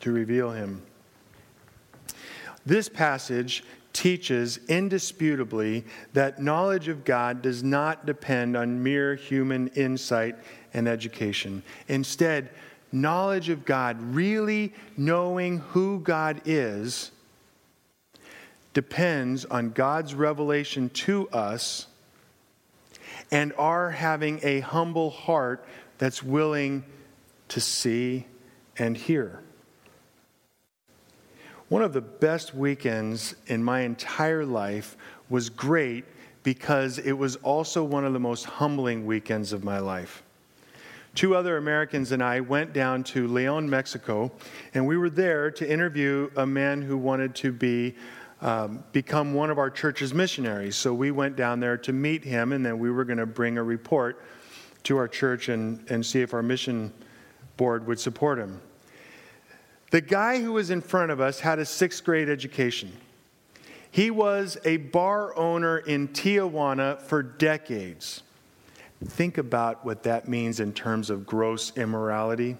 to 0.00 0.12
reveal 0.12 0.50
him. 0.50 0.82
This 2.64 2.88
passage 2.88 3.64
teaches 3.92 4.60
indisputably 4.68 5.84
that 6.12 6.40
knowledge 6.40 6.88
of 6.88 7.04
God 7.04 7.42
does 7.42 7.62
not 7.64 8.06
depend 8.06 8.56
on 8.56 8.82
mere 8.82 9.14
human 9.14 9.68
insight 9.68 10.36
and 10.74 10.86
education. 10.86 11.62
Instead, 11.88 12.50
knowledge 12.92 13.48
of 13.48 13.64
God, 13.64 14.00
really 14.14 14.72
knowing 14.96 15.58
who 15.58 16.00
God 16.00 16.42
is, 16.44 17.10
depends 18.74 19.44
on 19.46 19.70
God's 19.70 20.14
revelation 20.14 20.90
to 20.90 21.28
us 21.30 21.86
and 23.30 23.52
our 23.58 23.90
having 23.90 24.40
a 24.42 24.60
humble 24.60 25.10
heart 25.10 25.64
that's 25.98 26.22
willing 26.22 26.84
to 27.48 27.60
see 27.60 28.26
and 28.78 28.96
hear. 28.96 29.40
One 31.68 31.82
of 31.82 31.92
the 31.92 32.00
best 32.00 32.54
weekends 32.54 33.34
in 33.46 33.62
my 33.62 33.80
entire 33.80 34.46
life 34.46 34.96
was 35.28 35.50
great 35.50 36.06
because 36.42 36.98
it 36.98 37.12
was 37.12 37.36
also 37.36 37.84
one 37.84 38.06
of 38.06 38.14
the 38.14 38.20
most 38.20 38.44
humbling 38.44 39.04
weekends 39.04 39.52
of 39.52 39.64
my 39.64 39.78
life. 39.78 40.22
Two 41.14 41.34
other 41.34 41.58
Americans 41.58 42.12
and 42.12 42.22
I 42.22 42.40
went 42.40 42.72
down 42.72 43.04
to 43.04 43.26
Leon, 43.26 43.68
Mexico, 43.68 44.32
and 44.72 44.86
we 44.86 44.96
were 44.96 45.10
there 45.10 45.50
to 45.50 45.70
interview 45.70 46.30
a 46.36 46.46
man 46.46 46.80
who 46.80 46.96
wanted 46.96 47.34
to 47.36 47.52
be 47.52 47.94
um, 48.40 48.82
become 48.92 49.34
one 49.34 49.50
of 49.50 49.58
our 49.58 49.68
church's 49.68 50.14
missionaries. 50.14 50.76
So 50.76 50.94
we 50.94 51.10
went 51.10 51.36
down 51.36 51.60
there 51.60 51.76
to 51.78 51.92
meet 51.92 52.24
him, 52.24 52.52
and 52.52 52.64
then 52.64 52.78
we 52.78 52.90
were 52.90 53.04
going 53.04 53.18
to 53.18 53.26
bring 53.26 53.58
a 53.58 53.62
report 53.62 54.24
to 54.84 54.96
our 54.96 55.08
church 55.08 55.48
and, 55.48 55.84
and 55.90 56.06
see 56.06 56.22
if 56.22 56.32
our 56.32 56.42
mission 56.42 56.92
board 57.56 57.86
would 57.86 58.00
support 58.00 58.38
him. 58.38 58.60
The 59.90 60.00
guy 60.00 60.40
who 60.40 60.52
was 60.52 60.70
in 60.70 60.82
front 60.82 61.10
of 61.10 61.20
us 61.20 61.40
had 61.40 61.58
a 61.58 61.64
sixth 61.64 62.04
grade 62.04 62.28
education. 62.28 62.92
He 63.90 64.10
was 64.10 64.58
a 64.64 64.76
bar 64.76 65.36
owner 65.36 65.78
in 65.78 66.08
Tijuana 66.08 67.00
for 67.00 67.22
decades. 67.22 68.22
Think 69.04 69.38
about 69.38 69.84
what 69.84 70.02
that 70.02 70.28
means 70.28 70.60
in 70.60 70.72
terms 70.72 71.08
of 71.08 71.24
gross 71.24 71.72
immorality. 71.76 72.56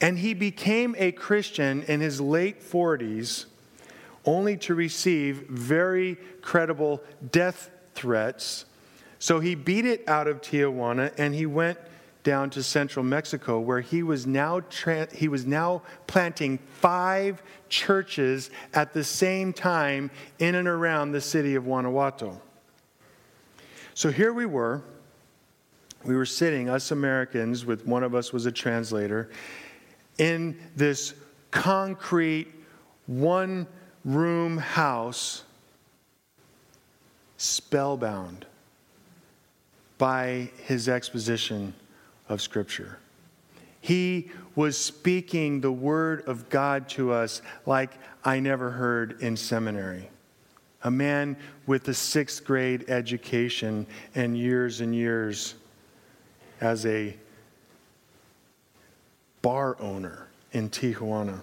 And 0.00 0.18
he 0.18 0.32
became 0.32 0.94
a 0.98 1.12
Christian 1.12 1.82
in 1.82 2.00
his 2.00 2.20
late 2.20 2.62
40s 2.62 3.46
only 4.24 4.56
to 4.56 4.74
receive 4.74 5.46
very 5.48 6.16
credible 6.42 7.02
death 7.32 7.70
threats. 7.94 8.64
So 9.18 9.40
he 9.40 9.54
beat 9.54 9.84
it 9.86 10.06
out 10.08 10.26
of 10.26 10.40
Tijuana 10.40 11.12
and 11.18 11.34
he 11.34 11.46
went 11.46 11.78
down 12.26 12.50
to 12.50 12.60
central 12.60 13.04
Mexico, 13.04 13.60
where 13.60 13.80
he 13.80 14.02
was 14.02 14.26
now, 14.26 14.58
tra- 14.68 15.06
he 15.14 15.28
was 15.28 15.46
now 15.46 15.80
planting 16.08 16.58
five 16.58 17.40
churches 17.68 18.50
at 18.74 18.92
the 18.92 19.04
same 19.04 19.52
time 19.52 20.10
in 20.40 20.56
and 20.56 20.66
around 20.66 21.12
the 21.12 21.20
city 21.20 21.54
of 21.54 21.62
Guanajuato. 21.62 22.42
So 23.94 24.10
here 24.10 24.32
we 24.32 24.44
were. 24.44 24.82
We 26.04 26.16
were 26.16 26.26
sitting, 26.26 26.68
us 26.68 26.90
Americans, 26.90 27.64
with 27.64 27.86
one 27.86 28.02
of 28.02 28.12
us 28.12 28.32
was 28.32 28.44
a 28.44 28.52
translator, 28.52 29.30
in 30.18 30.58
this 30.74 31.14
concrete 31.52 32.52
one 33.06 33.68
room 34.04 34.58
house, 34.58 35.44
spellbound 37.36 38.46
by 39.96 40.50
his 40.64 40.88
exposition 40.88 41.72
of 42.28 42.40
Scripture. 42.42 42.98
He 43.80 44.30
was 44.54 44.76
speaking 44.76 45.60
the 45.60 45.70
Word 45.70 46.26
of 46.26 46.48
God 46.48 46.88
to 46.90 47.12
us 47.12 47.42
like 47.66 47.92
I 48.24 48.40
never 48.40 48.70
heard 48.70 49.20
in 49.20 49.36
seminary. 49.36 50.10
A 50.82 50.90
man 50.90 51.36
with 51.66 51.88
a 51.88 51.94
sixth 51.94 52.44
grade 52.44 52.86
education 52.88 53.86
and 54.14 54.36
years 54.36 54.80
and 54.80 54.94
years 54.94 55.54
as 56.60 56.84
a 56.86 57.16
bar 59.42 59.76
owner 59.80 60.26
in 60.52 60.68
Tijuana. 60.70 61.40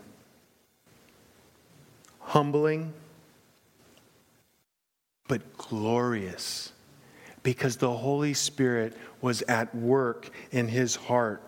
Humbling, 2.19 2.93
but 5.27 5.57
glorious 5.57 6.71
because 7.43 7.77
the 7.77 7.91
Holy 7.91 8.33
Spirit 8.33 8.97
was 9.21 9.41
at 9.43 9.73
work 9.75 10.29
in 10.51 10.67
his 10.67 10.95
heart. 10.95 11.41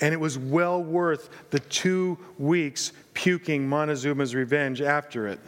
And 0.00 0.12
it 0.12 0.18
was 0.18 0.38
well 0.38 0.82
worth 0.82 1.28
the 1.50 1.60
two 1.60 2.18
weeks 2.38 2.92
puking 3.14 3.68
Montezuma's 3.68 4.34
revenge 4.34 4.80
after 4.80 5.28
it. 5.28 5.38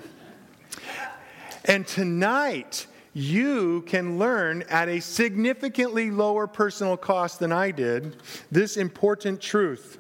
And 1.65 1.87
tonight, 1.87 2.87
you 3.15 3.83
can 3.83 4.19
learn 4.19 4.63
at 4.69 4.89
a 4.89 5.01
significantly 5.01 6.11
lower 6.11 6.47
personal 6.47 6.97
cost 6.97 7.39
than 7.39 7.53
I 7.53 7.71
did 7.71 8.17
this 8.51 8.77
important 8.77 9.41
truth. 9.41 9.99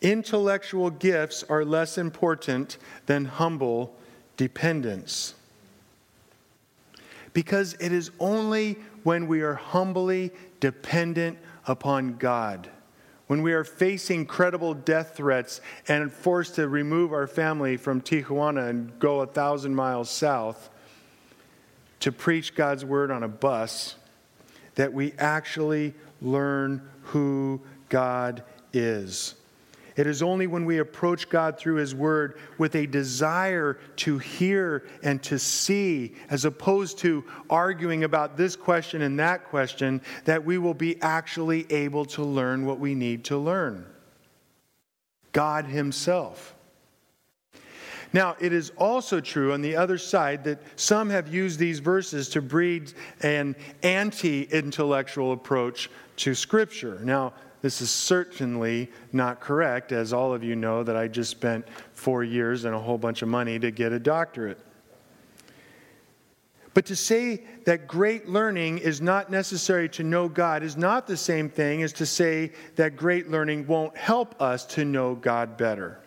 Intellectual 0.00 0.90
gifts 0.90 1.42
are 1.48 1.64
less 1.64 1.98
important 1.98 2.78
than 3.06 3.24
humble 3.24 3.96
dependence. 4.36 5.34
Because 7.36 7.74
it 7.80 7.92
is 7.92 8.12
only 8.18 8.78
when 9.02 9.28
we 9.28 9.42
are 9.42 9.52
humbly 9.52 10.32
dependent 10.58 11.36
upon 11.66 12.16
God. 12.16 12.70
When 13.26 13.42
we 13.42 13.52
are 13.52 13.62
facing 13.62 14.24
credible 14.24 14.72
death 14.72 15.16
threats 15.16 15.60
and 15.86 16.10
forced 16.10 16.54
to 16.54 16.66
remove 16.66 17.12
our 17.12 17.26
family 17.26 17.76
from 17.76 18.00
Tijuana 18.00 18.70
and 18.70 18.98
go 18.98 19.20
a 19.20 19.26
thousand 19.26 19.74
miles 19.74 20.08
south 20.08 20.70
to 22.00 22.10
preach 22.10 22.54
God's 22.54 22.86
word 22.86 23.10
on 23.10 23.22
a 23.22 23.28
bus, 23.28 23.96
that 24.76 24.94
we 24.94 25.12
actually 25.18 25.92
learn 26.22 26.88
who 27.02 27.60
God 27.90 28.44
is. 28.72 29.34
It 29.96 30.06
is 30.06 30.22
only 30.22 30.46
when 30.46 30.66
we 30.66 30.78
approach 30.78 31.28
God 31.30 31.58
through 31.58 31.76
His 31.76 31.94
Word 31.94 32.38
with 32.58 32.74
a 32.74 32.86
desire 32.86 33.78
to 33.96 34.18
hear 34.18 34.86
and 35.02 35.22
to 35.22 35.38
see, 35.38 36.14
as 36.28 36.44
opposed 36.44 36.98
to 36.98 37.24
arguing 37.48 38.04
about 38.04 38.36
this 38.36 38.56
question 38.56 39.00
and 39.00 39.18
that 39.18 39.44
question, 39.44 40.02
that 40.26 40.44
we 40.44 40.58
will 40.58 40.74
be 40.74 41.00
actually 41.00 41.70
able 41.72 42.04
to 42.06 42.22
learn 42.22 42.66
what 42.66 42.78
we 42.78 42.94
need 42.94 43.24
to 43.24 43.38
learn. 43.38 43.86
God 45.32 45.64
Himself. 45.64 46.54
Now, 48.12 48.36
it 48.38 48.52
is 48.52 48.70
also 48.76 49.20
true 49.20 49.52
on 49.52 49.62
the 49.62 49.76
other 49.76 49.98
side 49.98 50.44
that 50.44 50.60
some 50.76 51.10
have 51.10 51.32
used 51.32 51.58
these 51.58 51.80
verses 51.80 52.28
to 52.30 52.42
breed 52.42 52.92
an 53.22 53.56
anti 53.82 54.42
intellectual 54.44 55.32
approach 55.32 55.90
to 56.16 56.34
Scripture. 56.34 56.98
Now, 57.02 57.34
this 57.66 57.82
is 57.82 57.90
certainly 57.90 58.88
not 59.12 59.40
correct, 59.40 59.90
as 59.90 60.12
all 60.12 60.32
of 60.32 60.44
you 60.44 60.54
know 60.54 60.84
that 60.84 60.96
I 60.96 61.08
just 61.08 61.32
spent 61.32 61.66
four 61.94 62.22
years 62.22 62.64
and 62.64 62.72
a 62.72 62.78
whole 62.78 62.96
bunch 62.96 63.22
of 63.22 63.28
money 63.28 63.58
to 63.58 63.72
get 63.72 63.90
a 63.90 63.98
doctorate. 63.98 64.60
But 66.74 66.86
to 66.86 66.94
say 66.94 67.42
that 67.64 67.88
great 67.88 68.28
learning 68.28 68.78
is 68.78 69.00
not 69.00 69.32
necessary 69.32 69.88
to 69.88 70.04
know 70.04 70.28
God 70.28 70.62
is 70.62 70.76
not 70.76 71.08
the 71.08 71.16
same 71.16 71.48
thing 71.48 71.82
as 71.82 71.92
to 71.94 72.06
say 72.06 72.52
that 72.76 72.94
great 72.96 73.32
learning 73.32 73.66
won't 73.66 73.96
help 73.96 74.40
us 74.40 74.64
to 74.66 74.84
know 74.84 75.16
God 75.16 75.56
better. 75.56 75.98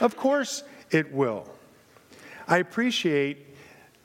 Of 0.00 0.16
course, 0.16 0.64
it 0.90 1.12
will. 1.12 1.48
I 2.48 2.58
appreciate 2.58 3.46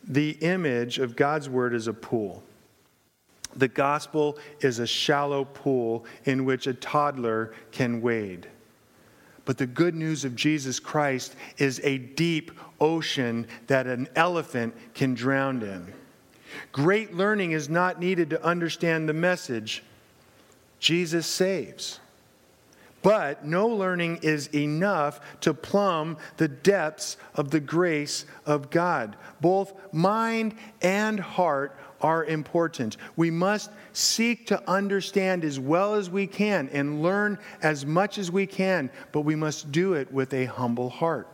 the 0.03 0.37
image 0.41 0.99
of 0.99 1.15
God's 1.15 1.49
Word 1.49 1.73
as 1.73 1.87
a 1.87 1.93
pool. 1.93 2.43
The 3.55 3.67
gospel 3.67 4.37
is 4.59 4.79
a 4.79 4.87
shallow 4.87 5.45
pool 5.45 6.05
in 6.25 6.45
which 6.45 6.67
a 6.67 6.73
toddler 6.73 7.53
can 7.71 8.01
wade. 8.01 8.47
But 9.45 9.57
the 9.57 9.67
good 9.67 9.95
news 9.95 10.25
of 10.25 10.35
Jesus 10.35 10.79
Christ 10.79 11.35
is 11.57 11.79
a 11.83 11.99
deep 11.99 12.51
ocean 12.81 13.47
that 13.67 13.87
an 13.87 14.07
elephant 14.15 14.75
can 14.93 15.13
drown 15.13 15.61
in. 15.61 15.93
Great 16.71 17.13
learning 17.13 17.51
is 17.51 17.69
not 17.69 17.99
needed 17.99 18.29
to 18.31 18.43
understand 18.43 19.07
the 19.07 19.13
message. 19.13 19.83
Jesus 20.79 21.27
saves. 21.27 21.99
But 23.05 23.45
no 23.45 23.67
learning 23.67 24.21
is 24.23 24.47
enough 24.47 25.21
to 25.41 25.53
plumb 25.53 26.17
the 26.37 26.47
depths 26.47 27.17
of 27.35 27.51
the 27.51 27.59
grace 27.59 28.25
of 28.47 28.71
God. 28.71 29.15
Both 29.41 29.73
mind 29.93 30.55
and 30.81 31.19
heart 31.19 31.77
are 32.05 32.23
important. 32.23 32.97
We 33.15 33.31
must 33.31 33.71
seek 33.91 34.45
to 34.47 34.69
understand 34.69 35.43
as 35.43 35.59
well 35.59 35.95
as 35.95 36.07
we 36.07 36.27
can 36.27 36.69
and 36.71 37.01
learn 37.01 37.39
as 37.63 37.83
much 37.83 38.19
as 38.19 38.31
we 38.31 38.45
can, 38.45 38.91
but 39.11 39.21
we 39.21 39.35
must 39.35 39.71
do 39.71 39.93
it 39.93 40.13
with 40.13 40.31
a 40.31 40.45
humble 40.45 40.91
heart. 40.91 41.27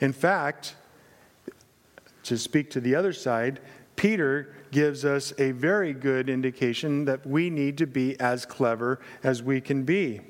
In 0.00 0.14
fact, 0.14 0.76
to 2.22 2.38
speak 2.38 2.70
to 2.70 2.80
the 2.80 2.94
other 2.94 3.12
side, 3.12 3.60
Peter 3.96 4.54
gives 4.70 5.04
us 5.04 5.34
a 5.38 5.50
very 5.50 5.92
good 5.92 6.30
indication 6.30 7.04
that 7.04 7.26
we 7.26 7.50
need 7.50 7.76
to 7.76 7.86
be 7.86 8.18
as 8.18 8.46
clever 8.46 8.98
as 9.22 9.42
we 9.42 9.60
can 9.60 9.82
be. 9.82 10.22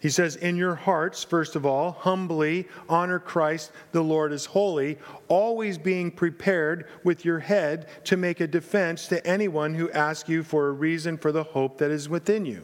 He 0.00 0.08
says, 0.08 0.36
In 0.36 0.56
your 0.56 0.74
hearts, 0.74 1.22
first 1.22 1.54
of 1.54 1.66
all, 1.66 1.92
humbly 1.92 2.66
honor 2.88 3.18
Christ, 3.18 3.70
the 3.92 4.02
Lord 4.02 4.32
is 4.32 4.46
holy, 4.46 4.98
always 5.28 5.76
being 5.76 6.10
prepared 6.10 6.86
with 7.04 7.24
your 7.24 7.38
head 7.38 7.86
to 8.04 8.16
make 8.16 8.40
a 8.40 8.46
defense 8.46 9.08
to 9.08 9.24
anyone 9.26 9.74
who 9.74 9.90
asks 9.90 10.28
you 10.28 10.42
for 10.42 10.68
a 10.68 10.72
reason 10.72 11.18
for 11.18 11.32
the 11.32 11.42
hope 11.42 11.76
that 11.78 11.90
is 11.90 12.08
within 12.08 12.46
you. 12.46 12.62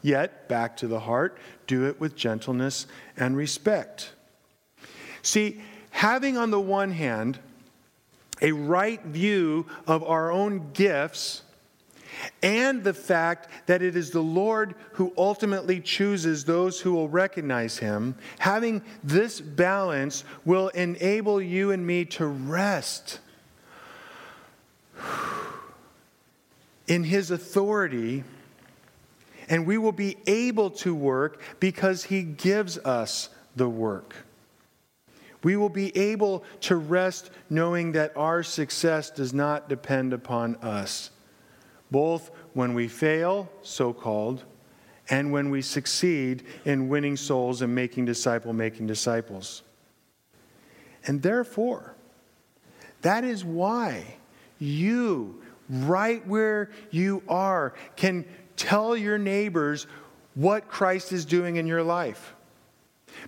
Yet, 0.00 0.48
back 0.48 0.78
to 0.78 0.88
the 0.88 1.00
heart, 1.00 1.36
do 1.66 1.86
it 1.86 2.00
with 2.00 2.16
gentleness 2.16 2.86
and 3.14 3.36
respect. 3.36 4.12
See, 5.20 5.60
having 5.90 6.38
on 6.38 6.50
the 6.50 6.60
one 6.60 6.92
hand 6.92 7.38
a 8.40 8.52
right 8.52 9.02
view 9.04 9.66
of 9.86 10.02
our 10.02 10.32
own 10.32 10.72
gifts 10.72 11.42
and 12.42 12.82
the 12.82 12.94
fact 12.94 13.48
that 13.66 13.82
it 13.82 13.96
is 13.96 14.10
the 14.10 14.22
Lord 14.22 14.74
who 14.92 15.12
ultimately 15.16 15.80
chooses 15.80 16.44
those 16.44 16.80
who 16.80 16.92
will 16.92 17.08
recognize 17.08 17.78
him, 17.78 18.14
having 18.38 18.82
this 19.02 19.40
balance 19.40 20.24
will 20.44 20.68
enable 20.68 21.40
you 21.40 21.70
and 21.70 21.86
me 21.86 22.04
to 22.06 22.26
rest 22.26 23.20
in 26.86 27.04
his 27.04 27.30
authority, 27.30 28.24
and 29.48 29.66
we 29.66 29.78
will 29.78 29.92
be 29.92 30.16
able 30.26 30.70
to 30.70 30.94
work 30.94 31.40
because 31.60 32.04
he 32.04 32.22
gives 32.22 32.78
us 32.78 33.28
the 33.56 33.68
work. 33.68 34.14
We 35.42 35.56
will 35.56 35.70
be 35.70 35.96
able 35.96 36.44
to 36.62 36.76
rest 36.76 37.30
knowing 37.48 37.92
that 37.92 38.16
our 38.16 38.42
success 38.42 39.10
does 39.10 39.32
not 39.32 39.68
depend 39.68 40.12
upon 40.12 40.56
us 40.56 41.10
both 41.90 42.30
when 42.54 42.74
we 42.74 42.88
fail, 42.88 43.50
so 43.62 43.92
called, 43.92 44.44
and 45.08 45.32
when 45.32 45.50
we 45.50 45.60
succeed 45.60 46.44
in 46.64 46.88
winning 46.88 47.16
souls 47.16 47.62
and 47.62 47.74
making 47.74 48.04
disciple 48.04 48.52
making 48.52 48.86
disciples. 48.86 49.62
And 51.06 51.22
therefore, 51.22 51.94
that 53.02 53.24
is 53.24 53.44
why 53.44 54.18
you, 54.58 55.42
right 55.68 56.24
where 56.26 56.70
you 56.90 57.22
are, 57.28 57.74
can 57.96 58.24
tell 58.56 58.96
your 58.96 59.18
neighbors 59.18 59.86
what 60.34 60.68
Christ 60.68 61.12
is 61.12 61.24
doing 61.24 61.56
in 61.56 61.66
your 61.66 61.82
life. 61.82 62.34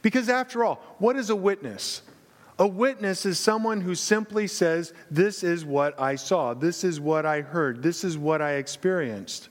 Because 0.02 0.28
after 0.28 0.64
all, 0.64 0.76
what 0.98 1.16
is 1.16 1.30
a 1.30 1.36
witness? 1.36 2.02
A 2.62 2.66
witness 2.68 3.26
is 3.26 3.40
someone 3.40 3.80
who 3.80 3.96
simply 3.96 4.46
says, 4.46 4.94
This 5.10 5.42
is 5.42 5.64
what 5.64 6.00
I 6.00 6.14
saw, 6.14 6.54
this 6.54 6.84
is 6.84 7.00
what 7.00 7.26
I 7.26 7.40
heard, 7.40 7.82
this 7.82 8.04
is 8.04 8.16
what 8.16 8.40
I 8.40 8.52
experienced. 8.52 9.48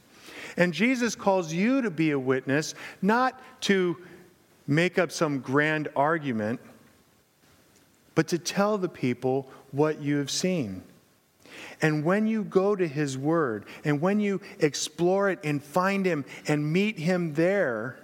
And 0.55 0.73
Jesus 0.73 1.13
calls 1.13 1.51
you 1.51 1.81
to 1.81 1.91
be 1.91 2.11
a 2.11 2.19
witness, 2.19 2.73
not 3.01 3.37
to 3.63 3.97
make 4.65 4.97
up 4.97 5.11
some 5.11 5.39
grand 5.39 5.89
argument, 5.93 6.61
but 8.15 8.29
to 8.29 8.39
tell 8.39 8.77
the 8.77 8.87
people 8.87 9.51
what 9.71 10.01
you 10.01 10.15
have 10.15 10.31
seen. 10.31 10.81
And 11.81 12.05
when 12.05 12.27
you 12.27 12.45
go 12.45 12.77
to 12.77 12.87
His 12.87 13.17
Word, 13.17 13.65
and 13.83 13.99
when 13.99 14.21
you 14.21 14.39
explore 14.59 15.29
it 15.29 15.39
and 15.43 15.61
find 15.61 16.05
Him 16.05 16.23
and 16.47 16.71
meet 16.71 16.97
Him 16.97 17.33
there, 17.33 17.99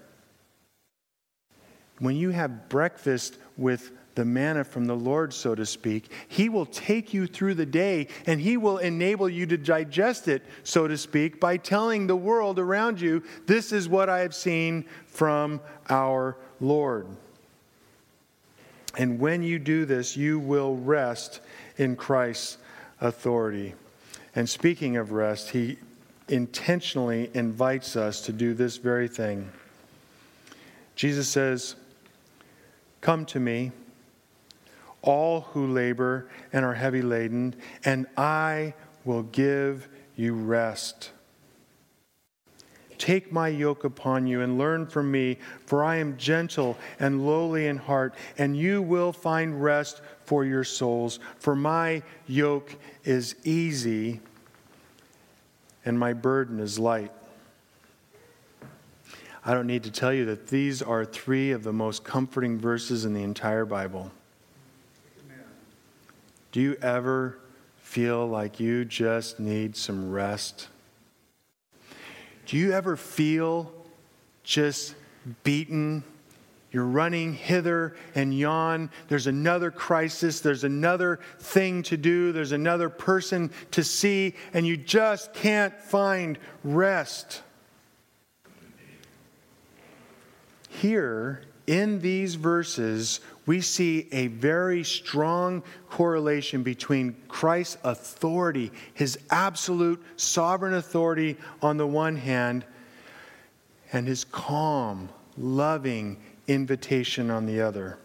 when 2.00 2.18
you 2.18 2.32
have 2.32 2.68
breakfast 2.68 3.38
with 3.56 3.92
the 4.18 4.26
manna 4.26 4.64
from 4.64 4.86
the 4.86 4.96
Lord, 4.96 5.32
so 5.32 5.54
to 5.54 5.66
speak. 5.66 6.12
He 6.28 6.50
will 6.50 6.66
take 6.66 7.14
you 7.14 7.28
through 7.28 7.54
the 7.54 7.68
day 7.68 8.08
and 8.26 8.42
He 8.42 8.58
will 8.58 8.80
enable 8.80 9.30
you 9.30 9.46
to 9.46 9.58
digest 9.58 10.28
it, 10.28 10.44
so 10.64 10.88
to 10.88 10.98
speak, 10.98 11.40
by 11.40 11.58
telling 11.58 12.08
the 12.08 12.16
world 12.16 12.58
around 12.58 13.00
you, 13.00 13.24
This 13.46 13.72
is 13.72 13.88
what 13.88 14.10
I 14.10 14.20
have 14.20 14.34
seen 14.34 14.86
from 15.06 15.62
our 15.88 16.36
Lord. 16.60 17.06
And 18.98 19.20
when 19.20 19.44
you 19.44 19.60
do 19.60 19.86
this, 19.86 20.18
you 20.18 20.40
will 20.40 20.76
rest 20.76 21.40
in 21.78 21.96
Christ's 21.96 22.58
authority. 23.00 23.76
And 24.34 24.50
speaking 24.50 24.98
of 24.98 25.12
rest, 25.12 25.52
He 25.52 25.78
intentionally 26.28 27.30
invites 27.36 27.96
us 27.96 28.22
to 28.22 28.34
do 28.34 28.56
this 28.56 28.78
very 28.78 29.08
thing. 29.08 29.52
Jesus 30.96 31.28
says, 31.28 31.76
Come 33.00 33.24
to 33.28 33.40
me 33.40 33.72
all 35.08 35.42
who 35.54 35.68
labor 35.68 36.28
and 36.52 36.66
are 36.66 36.74
heavy 36.74 37.02
laden, 37.02 37.56
and 37.86 38.06
I 38.18 38.74
will 39.06 39.24
give 39.24 39.88
you 40.18 40.34
rest. 40.34 41.12
Take 42.98 43.32
my 43.32 43.48
yoke 43.48 43.84
upon 43.84 44.28
you 44.28 44.42
and 44.42 44.58
learn 44.58 44.86
from 44.86 45.10
me, 45.10 45.38
for 45.66 45.84
I 45.84 45.98
am 45.98 46.18
gentle 46.18 46.78
and 47.00 47.26
lowly 47.26 47.68
in 47.68 47.78
heart, 47.78 48.16
and 48.38 48.58
you 48.58 48.82
will 48.82 49.14
find 49.14 49.64
rest 49.64 50.02
for 50.26 50.44
your 50.44 50.64
souls. 50.64 51.20
For 51.38 51.56
my 51.56 52.04
yoke 52.28 52.76
is 53.06 53.36
easy 53.44 54.20
and 55.86 55.98
my 55.98 56.12
burden 56.12 56.60
is 56.60 56.78
light. 56.78 57.14
I 59.46 59.54
don't 59.54 59.68
need 59.68 59.84
to 59.84 59.92
tell 59.92 60.12
you 60.12 60.26
that 60.26 60.48
these 60.48 60.82
are 60.82 61.06
three 61.06 61.52
of 61.52 61.64
the 61.64 61.72
most 61.72 62.04
comforting 62.04 62.60
verses 62.60 63.06
in 63.06 63.14
the 63.14 63.24
entire 63.24 63.64
Bible. 63.64 64.12
Do 66.52 66.62
you 66.62 66.78
ever 66.82 67.40
feel 67.78 68.28
like 68.28 68.60
you 68.60 68.86
just 68.86 69.40
need 69.40 69.76
some 69.76 70.12
rest? 70.12 70.70
Do 72.46 72.58
you 72.58 72.72
ever 72.72 72.96
feel 72.96 73.72
just 74.44 74.96
beaten? 75.44 76.04
You're 76.72 76.86
running 76.86 77.34
hither 77.34 77.96
and 78.16 78.38
yon. 78.38 78.90
There's 79.08 79.28
another 79.28 79.72
crisis. 79.72 80.42
There's 80.42 80.64
another 80.64 81.20
thing 81.40 81.84
to 81.84 81.98
do. 81.98 82.32
There's 82.32 82.52
another 82.52 82.90
person 82.90 83.52
to 83.72 83.84
see, 83.84 84.36
and 84.54 84.66
you 84.68 84.78
just 84.78 85.34
can't 85.34 85.78
find 85.80 86.38
rest. 86.64 87.42
Here 90.70 91.42
in 91.66 92.00
these 92.00 92.36
verses, 92.36 93.22
we 93.48 93.62
see 93.62 94.08
a 94.12 94.28
very 94.28 94.84
strong 94.84 95.64
correlation 95.90 96.62
between 96.62 97.16
Christ's 97.28 97.78
authority, 97.84 98.72
his 98.94 99.18
absolute 99.32 100.04
sovereign 100.18 100.76
authority 100.76 101.38
on 101.62 101.78
the 101.78 101.88
one 101.88 102.18
hand, 102.18 102.66
and 103.94 104.06
his 104.06 104.26
calm, 104.26 105.10
loving 105.38 106.18
invitation 106.48 107.32
on 107.32 107.46
the 107.46 107.62
other. 107.62 107.98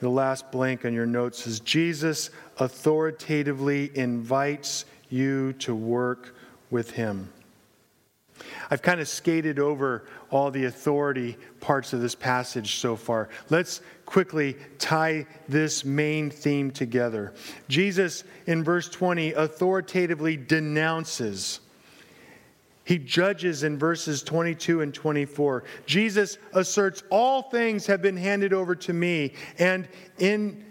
The 0.00 0.10
last 0.10 0.52
blank 0.52 0.84
on 0.84 0.92
your 0.94 1.06
notes 1.06 1.44
says 1.44 1.60
Jesus 1.60 2.30
authoritatively 2.58 3.90
invites 3.96 4.84
you 5.08 5.54
to 5.54 5.74
work 5.74 6.36
with 6.70 6.90
him. 6.90 7.30
I've 8.70 8.82
kind 8.82 9.00
of 9.00 9.08
skated 9.08 9.58
over 9.58 10.04
all 10.30 10.50
the 10.50 10.66
authority 10.66 11.36
parts 11.60 11.92
of 11.92 12.00
this 12.00 12.14
passage 12.14 12.76
so 12.76 12.96
far. 12.96 13.28
Let's 13.50 13.80
quickly 14.08 14.56
tie 14.78 15.26
this 15.50 15.84
main 15.84 16.30
theme 16.30 16.70
together. 16.70 17.34
Jesus, 17.68 18.24
in 18.46 18.64
verse 18.64 18.88
20, 18.88 19.34
authoritatively 19.34 20.34
denounces. 20.34 21.60
He 22.84 22.96
judges 22.96 23.64
in 23.64 23.78
verses 23.78 24.22
22 24.22 24.80
and 24.80 24.94
24. 24.94 25.64
Jesus 25.84 26.38
asserts, 26.54 27.02
All 27.10 27.42
things 27.42 27.84
have 27.84 28.00
been 28.00 28.16
handed 28.16 28.54
over 28.54 28.74
to 28.76 28.94
me, 28.94 29.34
and 29.58 29.86
in, 30.16 30.64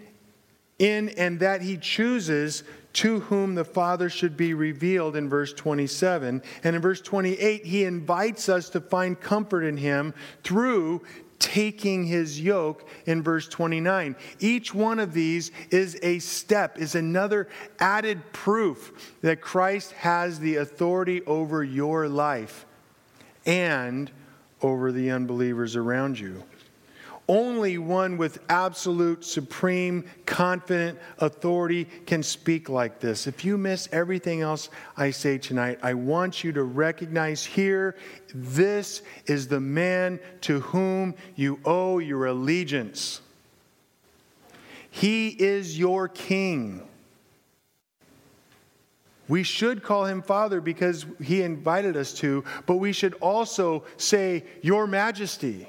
in 0.80 1.10
and 1.10 1.38
that 1.38 1.62
he 1.62 1.76
chooses 1.76 2.64
to 2.94 3.20
whom 3.20 3.54
the 3.54 3.64
Father 3.64 4.10
should 4.10 4.36
be 4.36 4.52
revealed 4.52 5.14
in 5.14 5.28
verse 5.28 5.52
27. 5.52 6.42
And 6.64 6.74
in 6.74 6.82
verse 6.82 7.00
28, 7.00 7.64
he 7.64 7.84
invites 7.84 8.48
us 8.48 8.68
to 8.70 8.80
find 8.80 9.20
comfort 9.20 9.62
in 9.62 9.76
him 9.76 10.12
through 10.42 11.02
taking 11.38 12.04
his 12.04 12.40
yoke 12.40 12.88
in 13.06 13.22
verse 13.22 13.48
29. 13.48 14.16
Each 14.40 14.74
one 14.74 14.98
of 14.98 15.12
these 15.12 15.50
is 15.70 15.98
a 16.02 16.18
step, 16.18 16.78
is 16.78 16.94
another 16.94 17.48
added 17.78 18.32
proof 18.32 19.14
that 19.22 19.40
Christ 19.40 19.92
has 19.92 20.40
the 20.40 20.56
authority 20.56 21.22
over 21.24 21.62
your 21.62 22.08
life. 22.08 22.66
and 23.46 24.10
over 24.62 24.92
the 24.92 25.10
unbelievers 25.10 25.76
around 25.76 26.18
you. 26.18 26.42
Only 27.30 27.76
one 27.76 28.16
with 28.16 28.38
absolute, 28.48 29.22
supreme, 29.22 30.04
confident 30.24 30.98
authority 31.18 31.84
can 32.06 32.22
speak 32.22 32.70
like 32.70 33.00
this. 33.00 33.26
If 33.26 33.44
you 33.44 33.58
miss 33.58 33.86
everything 33.92 34.40
else 34.40 34.70
I 34.96 35.10
say 35.10 35.36
tonight, 35.36 35.78
I 35.82 35.92
want 35.92 36.42
you 36.42 36.52
to 36.52 36.62
recognize 36.62 37.44
here 37.44 37.96
this 38.34 39.02
is 39.26 39.46
the 39.46 39.60
man 39.60 40.20
to 40.42 40.60
whom 40.60 41.14
you 41.34 41.60
owe 41.66 41.98
your 41.98 42.26
allegiance. 42.26 43.20
He 44.90 45.28
is 45.28 45.78
your 45.78 46.08
king. 46.08 46.82
We 49.28 49.42
should 49.42 49.82
call 49.82 50.06
him 50.06 50.22
Father 50.22 50.62
because 50.62 51.04
he 51.22 51.42
invited 51.42 51.94
us 51.94 52.14
to, 52.14 52.44
but 52.64 52.76
we 52.76 52.92
should 52.94 53.12
also 53.14 53.84
say, 53.98 54.44
Your 54.62 54.86
Majesty, 54.86 55.68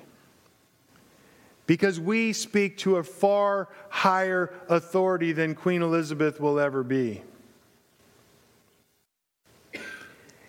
because 1.69 1.99
we 1.99 2.33
speak 2.33 2.79
to 2.79 2.95
a 2.95 3.03
far 3.03 3.69
higher 3.89 4.51
authority 4.69 5.33
than 5.33 5.53
Queen 5.53 5.83
Elizabeth 5.83 6.39
will 6.39 6.59
ever 6.59 6.81
be. 6.81 7.21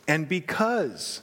And 0.08 0.26
because 0.26 1.20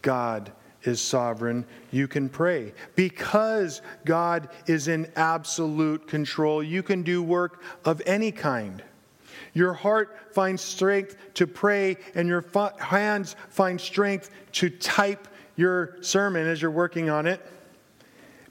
God 0.00 0.50
is 0.84 1.02
sovereign, 1.02 1.66
you 1.90 2.08
can 2.08 2.30
pray. 2.30 2.72
Because 2.96 3.82
God 4.06 4.48
is 4.66 4.88
in 4.88 5.06
absolute 5.16 6.08
control, 6.08 6.62
you 6.62 6.82
can 6.82 7.02
do 7.02 7.22
work 7.22 7.62
of 7.84 8.00
any 8.06 8.32
kind. 8.32 8.82
Your 9.52 9.74
heart 9.74 10.16
finds 10.32 10.62
strength 10.62 11.34
to 11.34 11.46
pray, 11.46 11.98
and 12.14 12.26
your 12.26 12.42
hands 12.78 13.36
find 13.50 13.78
strength 13.78 14.30
to 14.52 14.70
type 14.70 15.28
your 15.56 15.98
sermon 16.00 16.46
as 16.46 16.62
you're 16.62 16.70
working 16.70 17.10
on 17.10 17.26
it. 17.26 17.46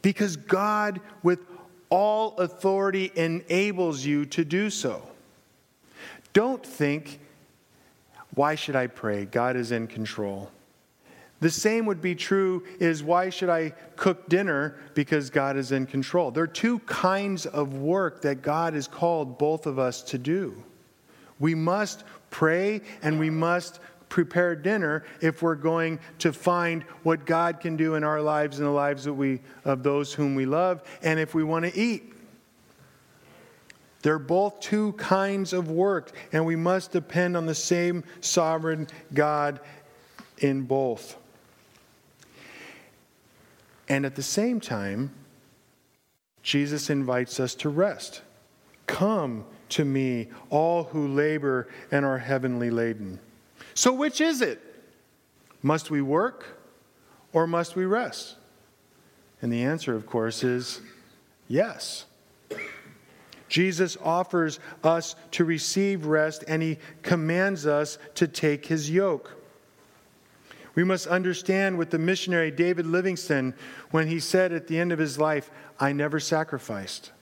Because 0.02 0.38
God, 0.38 1.02
with 1.24 1.40
all 1.90 2.38
authority, 2.38 3.12
enables 3.16 4.06
you 4.06 4.26
to 4.28 4.46
do 4.46 4.70
so. 4.70 5.04
Don't 6.34 6.66
think, 6.66 7.20
why 8.36 8.56
should 8.56 8.76
I 8.76 8.88
pray? 8.88 9.26
God 9.26 9.56
is 9.56 9.72
in 9.72 9.88
control. 9.88 10.52
The 11.40 11.50
same 11.50 11.86
would 11.86 12.02
be 12.02 12.16
true 12.16 12.64
is 12.80 13.02
why 13.02 13.30
should 13.30 13.50
I 13.50 13.74
cook 13.96 14.28
dinner? 14.28 14.76
Because 14.94 15.30
God 15.30 15.56
is 15.56 15.72
in 15.72 15.86
control. 15.86 16.32
There 16.32 16.44
are 16.44 16.48
two 16.48 16.80
kinds 16.80 17.46
of 17.46 17.76
work 17.76 18.22
that 18.24 18.42
God 18.42 18.74
has 18.74 18.88
called 18.88 19.38
both 19.38 19.66
of 19.66 19.80
us 19.80 20.02
to 20.04 20.18
do. 20.18 20.62
We 21.40 21.56
must 21.56 22.04
pray 22.30 22.82
and 23.02 23.18
we 23.20 23.30
must 23.30 23.80
prepare 24.10 24.56
dinner 24.56 25.06
if 25.22 25.42
we're 25.42 25.56
going 25.56 26.00
to 26.20 26.34
find 26.34 26.84
what 27.04 27.26
God 27.26 27.60
can 27.60 27.78
do 27.78 27.96
in 27.96 28.04
our 28.04 28.22
lives 28.22 28.60
and 28.60 28.68
the 28.68 28.72
lives 28.72 29.04
that 29.06 29.14
we, 29.14 29.40
of 29.64 29.84
those 29.84 30.14
whom 30.14 30.36
we 30.36 30.46
love, 30.46 30.84
and 31.02 31.20
if 31.20 31.34
we 31.34 31.44
want 31.44 31.66
to 31.66 31.80
eat. 31.80 32.14
They're 34.02 34.20
both 34.20 34.60
two 34.60 34.94
kinds 34.94 35.54
of 35.54 35.70
work, 35.70 36.12
and 36.32 36.46
we 36.46 36.56
must 36.56 36.92
depend 36.92 37.36
on 37.36 37.46
the 37.46 37.56
same 37.56 38.04
sovereign 38.22 38.88
God 39.14 39.60
in 40.38 40.64
both. 40.64 41.18
And 43.90 44.06
at 44.06 44.16
the 44.16 44.24
same 44.24 44.60
time, 44.60 45.12
Jesus 46.44 46.90
invites 46.90 47.40
us 47.40 47.56
to 47.56 47.70
rest. 47.70 48.22
Come 48.88 49.46
to 49.70 49.84
me, 49.84 50.30
all 50.50 50.86
who 50.86 51.08
labor 51.08 51.68
and 51.92 52.06
are 52.06 52.18
heavenly 52.18 52.70
laden. 52.70 53.20
So, 53.80 53.94
which 53.94 54.20
is 54.20 54.42
it? 54.42 54.60
Must 55.62 55.90
we 55.90 56.02
work 56.02 56.60
or 57.32 57.48
must 57.48 57.78
we 57.78 57.86
rest? 57.86 58.36
And 59.42 59.54
the 59.54 59.64
answer, 59.64 59.96
of 59.96 60.06
course, 60.06 60.44
is 60.44 60.82
yes. 61.48 62.04
Jesus 63.48 63.96
offers 64.04 64.60
us 64.84 65.16
to 65.32 65.46
receive 65.46 66.08
rest 66.08 66.44
and 66.46 66.62
he 66.62 66.78
commands 67.04 67.66
us 67.66 67.98
to 68.16 68.28
take 68.28 68.66
his 68.66 68.92
yoke. 68.92 69.42
We 70.76 70.84
must 70.84 71.08
understand 71.08 71.78
with 71.78 71.90
the 71.90 72.00
missionary 72.00 72.52
David 72.52 72.86
Livingstone 72.86 73.54
when 73.92 74.08
he 74.08 74.20
said 74.20 74.52
at 74.52 74.68
the 74.68 74.78
end 74.78 74.92
of 74.92 75.00
his 75.00 75.18
life, 75.18 75.52
I 75.80 75.94
never 75.94 76.20
sacrificed. 76.20 77.14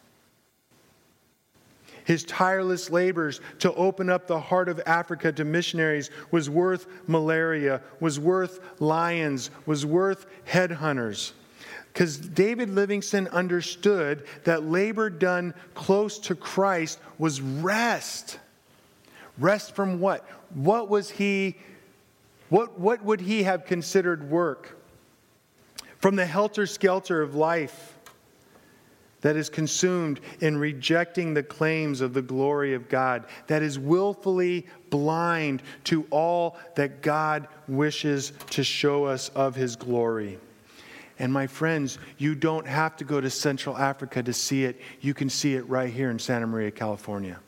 His 2.07 2.23
tireless 2.23 2.89
labors 2.89 3.41
to 3.59 3.73
open 3.73 4.09
up 4.09 4.27
the 4.27 4.39
heart 4.39 4.69
of 4.69 4.81
Africa 4.85 5.29
to 5.33 5.43
missionaries 5.43 6.09
was 6.31 6.49
worth 6.49 6.87
malaria, 7.05 7.81
was 7.99 8.17
worth 8.17 8.61
lions, 8.79 9.51
was 9.65 9.85
worth 9.85 10.25
headhunters. 10.49 11.33
Because 11.91 12.15
David 12.15 12.69
Livingstone 12.69 13.27
understood 13.27 14.25
that 14.45 14.63
labor 14.63 15.09
done 15.09 15.53
close 15.73 16.17
to 16.19 16.35
Christ 16.35 16.97
was 17.17 17.41
rest. 17.41 18.39
Rest 19.37 19.75
from 19.75 19.99
what? 19.99 20.25
What 20.53 20.87
was 20.87 21.09
he, 21.09 21.57
what, 22.47 22.79
what 22.79 23.03
would 23.03 23.19
he 23.19 23.43
have 23.43 23.65
considered 23.65 24.31
work? 24.31 24.77
From 25.97 26.15
the 26.15 26.25
helter 26.25 26.67
skelter 26.67 27.21
of 27.21 27.35
life 27.35 27.96
that 29.21 29.35
is 29.35 29.49
consumed 29.49 30.19
in 30.41 30.57
rejecting 30.57 31.33
the 31.33 31.43
claims 31.43 32.01
of 32.01 32.13
the 32.13 32.21
glory 32.21 32.73
of 32.73 32.87
God, 32.87 33.25
that 33.47 33.63
is 33.63 33.79
willfully 33.79 34.67
blind 34.89 35.63
to 35.85 36.05
all 36.11 36.57
that 36.75 37.01
God 37.01 37.47
wishes 37.67 38.33
to 38.51 38.63
show 38.63 39.05
us 39.05 39.29
of 39.29 39.55
his 39.55 39.75
glory. 39.75 40.39
And 41.19 41.33
my 41.33 41.47
friends, 41.47 41.97
you 42.17 42.35
don't 42.35 42.67
have 42.67 42.95
to 42.97 43.03
go 43.03 43.19
to 43.19 43.29
Central 43.29 43.75
Africa 43.75 44.21
to 44.21 44.33
see 44.33 44.65
it. 44.65 44.79
You 45.01 45.13
can 45.13 45.29
see 45.29 45.55
it 45.55 45.67
right 45.67 45.91
here 45.91 46.11
in 46.11 46.19
Santa 46.19 46.45
Maria, 46.45 46.69
California. 46.69 47.39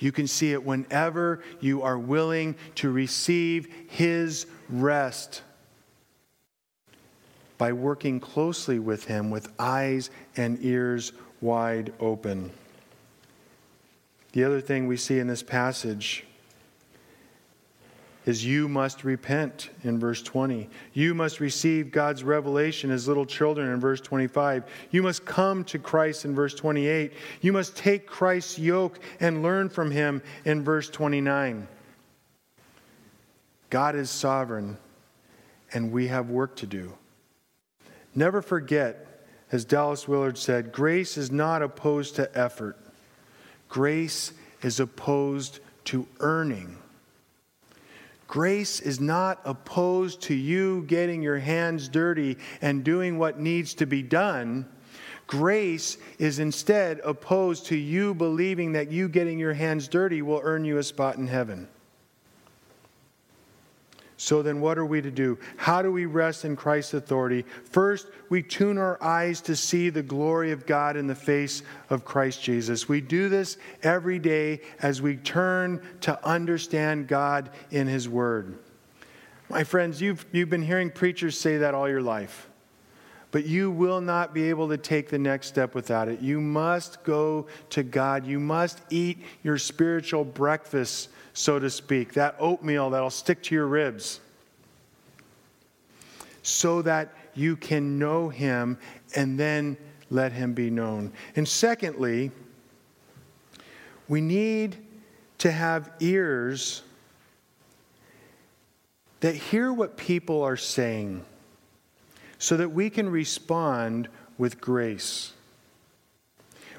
You 0.00 0.12
can 0.12 0.26
see 0.26 0.52
it 0.52 0.64
whenever 0.64 1.42
you 1.60 1.82
are 1.82 1.98
willing 1.98 2.56
to 2.76 2.90
receive 2.90 3.72
his 3.88 4.46
rest 4.68 5.42
by 7.58 7.72
working 7.72 8.20
closely 8.20 8.78
with 8.78 9.04
Him 9.04 9.30
with 9.30 9.52
eyes 9.58 10.10
and 10.36 10.58
ears 10.62 11.12
wide 11.40 11.92
open. 12.00 12.50
The 14.32 14.44
other 14.44 14.60
thing 14.60 14.86
we 14.86 14.96
see 14.96 15.18
in 15.18 15.26
this 15.26 15.42
passage 15.42 16.24
is 18.28 18.44
you 18.44 18.68
must 18.68 19.04
repent 19.04 19.70
in 19.84 19.98
verse 19.98 20.22
20. 20.22 20.68
You 20.92 21.14
must 21.14 21.40
receive 21.40 21.90
God's 21.90 22.22
revelation 22.22 22.90
as 22.90 23.08
little 23.08 23.24
children 23.24 23.70
in 23.70 23.80
verse 23.80 24.02
25. 24.02 24.64
You 24.90 25.02
must 25.02 25.24
come 25.24 25.64
to 25.64 25.78
Christ 25.78 26.26
in 26.26 26.34
verse 26.34 26.54
28. 26.54 27.14
You 27.40 27.54
must 27.54 27.74
take 27.74 28.06
Christ's 28.06 28.58
yoke 28.58 29.00
and 29.18 29.42
learn 29.42 29.70
from 29.70 29.90
him 29.90 30.20
in 30.44 30.62
verse 30.62 30.90
29. 30.90 31.66
God 33.70 33.96
is 33.96 34.10
sovereign, 34.10 34.76
and 35.72 35.90
we 35.90 36.08
have 36.08 36.28
work 36.28 36.54
to 36.56 36.66
do. 36.66 36.92
Never 38.18 38.42
forget, 38.42 39.06
as 39.52 39.64
Dallas 39.64 40.08
Willard 40.08 40.36
said, 40.36 40.72
grace 40.72 41.16
is 41.16 41.30
not 41.30 41.62
opposed 41.62 42.16
to 42.16 42.36
effort, 42.36 42.76
grace 43.68 44.32
is 44.60 44.80
opposed 44.80 45.60
to 45.84 46.04
earning. 46.18 46.78
Grace 48.26 48.80
is 48.80 48.98
not 48.98 49.40
opposed 49.44 50.20
to 50.22 50.34
you 50.34 50.82
getting 50.88 51.22
your 51.22 51.38
hands 51.38 51.88
dirty 51.88 52.36
and 52.60 52.82
doing 52.82 53.20
what 53.20 53.38
needs 53.38 53.72
to 53.74 53.86
be 53.86 54.02
done. 54.02 54.66
Grace 55.28 55.96
is 56.18 56.40
instead 56.40 57.00
opposed 57.04 57.66
to 57.66 57.76
you 57.76 58.14
believing 58.14 58.72
that 58.72 58.90
you 58.90 59.08
getting 59.08 59.38
your 59.38 59.54
hands 59.54 59.86
dirty 59.86 60.22
will 60.22 60.40
earn 60.42 60.64
you 60.64 60.78
a 60.78 60.82
spot 60.82 61.18
in 61.18 61.28
heaven. 61.28 61.68
So 64.20 64.42
then, 64.42 64.60
what 64.60 64.78
are 64.78 64.84
we 64.84 65.00
to 65.00 65.12
do? 65.12 65.38
How 65.56 65.80
do 65.80 65.92
we 65.92 66.04
rest 66.04 66.44
in 66.44 66.56
Christ's 66.56 66.94
authority? 66.94 67.44
First, 67.70 68.08
we 68.28 68.42
tune 68.42 68.76
our 68.76 69.00
eyes 69.00 69.40
to 69.42 69.54
see 69.54 69.90
the 69.90 70.02
glory 70.02 70.50
of 70.50 70.66
God 70.66 70.96
in 70.96 71.06
the 71.06 71.14
face 71.14 71.62
of 71.88 72.04
Christ 72.04 72.42
Jesus. 72.42 72.88
We 72.88 73.00
do 73.00 73.28
this 73.28 73.58
every 73.84 74.18
day 74.18 74.62
as 74.82 75.00
we 75.00 75.16
turn 75.16 75.80
to 76.00 76.26
understand 76.26 77.06
God 77.06 77.50
in 77.70 77.86
His 77.86 78.08
Word. 78.08 78.58
My 79.48 79.62
friends, 79.62 80.02
you've, 80.02 80.26
you've 80.32 80.50
been 80.50 80.62
hearing 80.62 80.90
preachers 80.90 81.38
say 81.38 81.58
that 81.58 81.72
all 81.72 81.88
your 81.88 82.02
life, 82.02 82.48
but 83.30 83.46
you 83.46 83.70
will 83.70 84.00
not 84.00 84.34
be 84.34 84.50
able 84.50 84.68
to 84.70 84.76
take 84.76 85.10
the 85.10 85.18
next 85.18 85.46
step 85.46 85.76
without 85.76 86.08
it. 86.08 86.20
You 86.20 86.40
must 86.40 87.04
go 87.04 87.46
to 87.70 87.84
God, 87.84 88.26
you 88.26 88.40
must 88.40 88.80
eat 88.90 89.22
your 89.44 89.58
spiritual 89.58 90.24
breakfast 90.24 91.08
so 91.38 91.56
to 91.60 91.70
speak, 91.70 92.14
that 92.14 92.34
oatmeal 92.40 92.90
that'll 92.90 93.08
stick 93.10 93.40
to 93.44 93.54
your 93.54 93.68
ribs, 93.68 94.18
so 96.42 96.82
that 96.82 97.14
you 97.32 97.54
can 97.54 97.96
know 97.96 98.28
him 98.28 98.76
and 99.14 99.38
then 99.38 99.76
let 100.10 100.32
him 100.32 100.52
be 100.52 100.68
known. 100.68 101.12
And 101.36 101.46
secondly, 101.46 102.32
we 104.08 104.20
need 104.20 104.78
to 105.38 105.52
have 105.52 105.92
ears 106.00 106.82
that 109.20 109.36
hear 109.36 109.72
what 109.72 109.96
people 109.96 110.42
are 110.42 110.56
saying 110.56 111.24
so 112.40 112.56
that 112.56 112.70
we 112.70 112.90
can 112.90 113.08
respond 113.08 114.08
with 114.38 114.60
grace. 114.60 115.34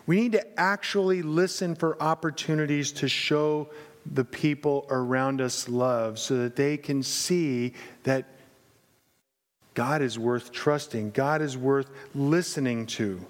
We 0.06 0.20
need 0.20 0.34
to 0.34 0.60
actually 0.60 1.22
listen 1.22 1.76
for 1.76 2.02
opportunities 2.02 2.92
to 2.94 3.08
show 3.08 3.70
the 4.06 4.26
people 4.26 4.86
around 4.90 5.42
us 5.42 5.70
love 5.70 6.20
so 6.20 6.38
that 6.38 6.56
they 6.56 6.78
can 6.78 7.04
see 7.04 7.74
that 8.04 8.26
God 9.74 10.02
is 10.02 10.18
worth 10.18 10.52
trusting, 10.52 11.12
God 11.12 11.42
is 11.42 11.58
worth 11.58 11.90
listening 12.14 12.86
to. 12.88 13.26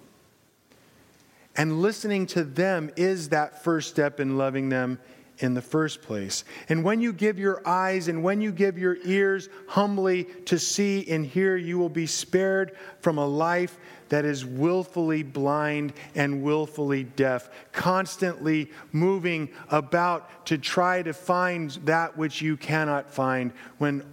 And 1.55 1.81
listening 1.81 2.25
to 2.27 2.43
them 2.43 2.91
is 2.95 3.29
that 3.29 3.63
first 3.63 3.89
step 3.89 4.19
in 4.19 4.37
loving 4.37 4.69
them 4.69 4.99
in 5.39 5.53
the 5.53 5.61
first 5.61 6.01
place. 6.01 6.43
And 6.67 6.83
when 6.83 7.01
you 7.01 7.13
give 7.13 7.39
your 7.39 7.61
eyes 7.67 8.07
and 8.07 8.23
when 8.23 8.41
you 8.41 8.51
give 8.51 8.77
your 8.77 8.97
ears 9.03 9.49
humbly 9.67 10.25
to 10.45 10.59
see 10.59 11.05
and 11.09 11.25
hear, 11.25 11.55
you 11.55 11.77
will 11.77 11.89
be 11.89 12.05
spared 12.05 12.75
from 13.01 13.17
a 13.17 13.25
life 13.25 13.77
that 14.09 14.25
is 14.25 14.45
willfully 14.45 15.23
blind 15.23 15.93
and 16.15 16.43
willfully 16.43 17.03
deaf, 17.03 17.49
constantly 17.71 18.69
moving 18.91 19.49
about 19.69 20.45
to 20.47 20.57
try 20.57 21.01
to 21.01 21.13
find 21.13 21.71
that 21.85 22.17
which 22.17 22.41
you 22.41 22.57
cannot 22.57 23.11
find, 23.11 23.51
when 23.77 24.03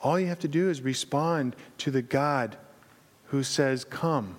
all 0.00 0.18
you 0.18 0.26
have 0.26 0.38
to 0.40 0.48
do 0.48 0.70
is 0.70 0.80
respond 0.80 1.56
to 1.78 1.90
the 1.90 2.02
God 2.02 2.56
who 3.26 3.42
says, 3.42 3.84
Come, 3.84 4.36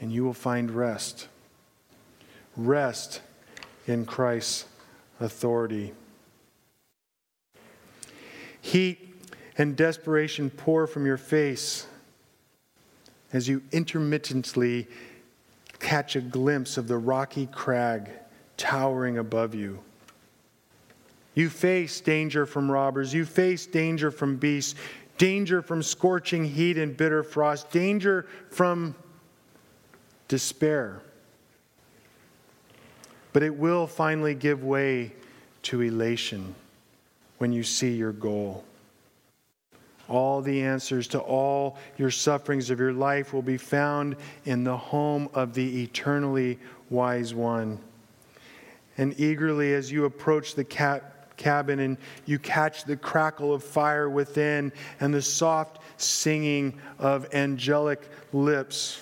and 0.00 0.12
you 0.12 0.24
will 0.24 0.34
find 0.34 0.70
rest. 0.70 1.28
Rest 2.56 3.20
in 3.86 4.04
Christ's 4.04 4.64
authority. 5.20 5.92
Heat 8.60 9.14
and 9.56 9.76
desperation 9.76 10.50
pour 10.50 10.86
from 10.86 11.06
your 11.06 11.16
face 11.16 11.86
as 13.32 13.48
you 13.48 13.62
intermittently 13.72 14.86
catch 15.78 16.16
a 16.16 16.20
glimpse 16.20 16.76
of 16.76 16.88
the 16.88 16.96
rocky 16.96 17.46
crag 17.46 18.10
towering 18.56 19.18
above 19.18 19.54
you. 19.54 19.78
You 21.34 21.50
face 21.50 22.00
danger 22.00 22.46
from 22.46 22.70
robbers, 22.70 23.12
you 23.12 23.26
face 23.26 23.66
danger 23.66 24.10
from 24.10 24.36
beasts, 24.36 24.74
danger 25.18 25.60
from 25.60 25.82
scorching 25.82 26.44
heat 26.44 26.78
and 26.78 26.96
bitter 26.96 27.22
frost, 27.22 27.70
danger 27.70 28.26
from 28.50 28.94
despair. 30.28 31.02
But 33.32 33.42
it 33.42 33.54
will 33.54 33.86
finally 33.86 34.34
give 34.34 34.64
way 34.64 35.12
to 35.64 35.82
elation 35.82 36.54
when 37.38 37.52
you 37.52 37.62
see 37.62 37.94
your 37.94 38.12
goal. 38.12 38.64
All 40.08 40.40
the 40.40 40.62
answers 40.62 41.08
to 41.08 41.18
all 41.18 41.76
your 41.96 42.10
sufferings 42.10 42.70
of 42.70 42.78
your 42.78 42.92
life 42.92 43.32
will 43.32 43.42
be 43.42 43.56
found 43.56 44.16
in 44.44 44.64
the 44.64 44.76
home 44.76 45.28
of 45.34 45.54
the 45.54 45.82
eternally 45.82 46.58
wise 46.90 47.34
one. 47.34 47.78
And 48.98 49.18
eagerly, 49.18 49.74
as 49.74 49.90
you 49.90 50.04
approach 50.04 50.54
the 50.54 50.64
cabin 51.36 51.80
and 51.80 51.98
you 52.24 52.38
catch 52.38 52.84
the 52.84 52.96
crackle 52.96 53.52
of 53.52 53.62
fire 53.62 54.08
within 54.08 54.72
and 55.00 55.12
the 55.12 55.22
soft 55.22 55.80
singing 55.96 56.80
of 56.98 57.32
angelic 57.34 58.08
lips, 58.32 59.00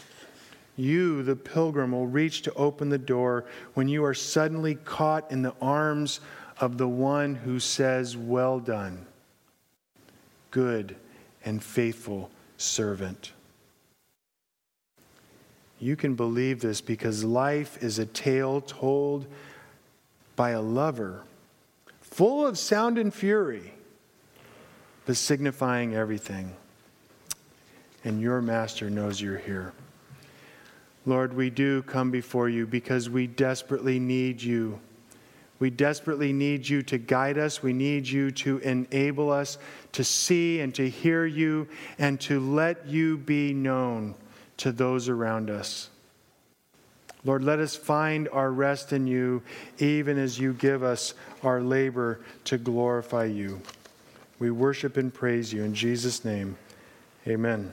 you, 0.77 1.23
the 1.23 1.37
pilgrim, 1.37 1.93
will 1.93 2.07
reach 2.07 2.43
to 2.43 2.55
open 2.55 2.88
the 2.88 2.99
door 2.99 3.45
when 3.75 3.87
you 3.88 4.05
are 4.05 4.14
suddenly 4.14 4.75
caught 4.75 5.31
in 5.31 5.43
the 5.43 5.55
arms 5.61 6.21
of 6.61 6.79
the 6.79 6.88
one 6.88 7.35
who 7.35 7.61
says, 7.61 8.17
Well 8.17 8.59
done, 8.59 9.07
good 10.55 10.95
and 11.45 11.61
faithful 11.61 12.31
servant. 12.59 13.33
You 15.81 15.97
can 15.97 16.14
believe 16.14 16.61
this 16.61 16.81
because 16.81 17.25
life 17.25 17.83
is 17.83 17.99
a 17.99 18.07
tale 18.07 18.61
told 18.61 19.27
by 20.37 20.51
a 20.51 20.62
lover, 20.62 21.25
full 22.01 22.47
of 22.47 22.57
sound 22.57 22.99
and 22.99 23.12
fury, 23.12 23.75
but 25.07 25.17
signifying 25.17 25.97
everything. 25.97 26.55
And 28.05 28.21
your 28.21 28.40
master 28.40 28.88
knows 28.88 29.21
you're 29.21 29.38
here. 29.38 29.73
Lord, 31.05 31.35
we 31.35 31.51
do 31.51 31.83
come 31.83 32.12
before 32.12 32.49
you 32.49 32.64
because 32.64 33.11
we 33.11 33.27
desperately 33.27 33.99
need 33.99 34.40
you. 34.40 34.79
We 35.64 35.70
desperately 35.70 36.31
need 36.31 36.68
you 36.68 36.83
to 36.83 36.98
guide 36.98 37.38
us. 37.38 37.62
We 37.62 37.72
need 37.72 38.07
you 38.07 38.31
to 38.33 38.59
enable 38.59 39.33
us 39.33 39.57
to 39.92 40.05
see 40.05 40.61
and 40.61 40.74
to 40.74 40.87
hear 40.87 41.24
you 41.24 41.68
and 41.98 42.20
to 42.20 42.38
let 42.38 42.87
you 42.87 43.16
be 43.16 43.55
known 43.55 44.14
to 44.59 44.72
those 44.72 45.09
around 45.09 45.48
us. 45.48 45.88
Lord, 47.24 47.42
let 47.42 47.61
us 47.61 47.74
find 47.74 48.29
our 48.29 48.53
rest 48.53 48.92
in 48.92 49.07
you, 49.07 49.40
even 49.79 50.18
as 50.18 50.38
you 50.38 50.53
give 50.53 50.83
us 50.83 51.14
our 51.42 51.62
labor 51.62 52.20
to 52.44 52.59
glorify 52.59 53.24
you. 53.24 53.62
We 54.38 54.50
worship 54.50 54.98
and 54.98 55.14
praise 55.14 55.50
you 55.50 55.64
in 55.64 55.74
Jesus' 55.74 56.27
name. 56.27 56.59
Amen. 57.27 57.72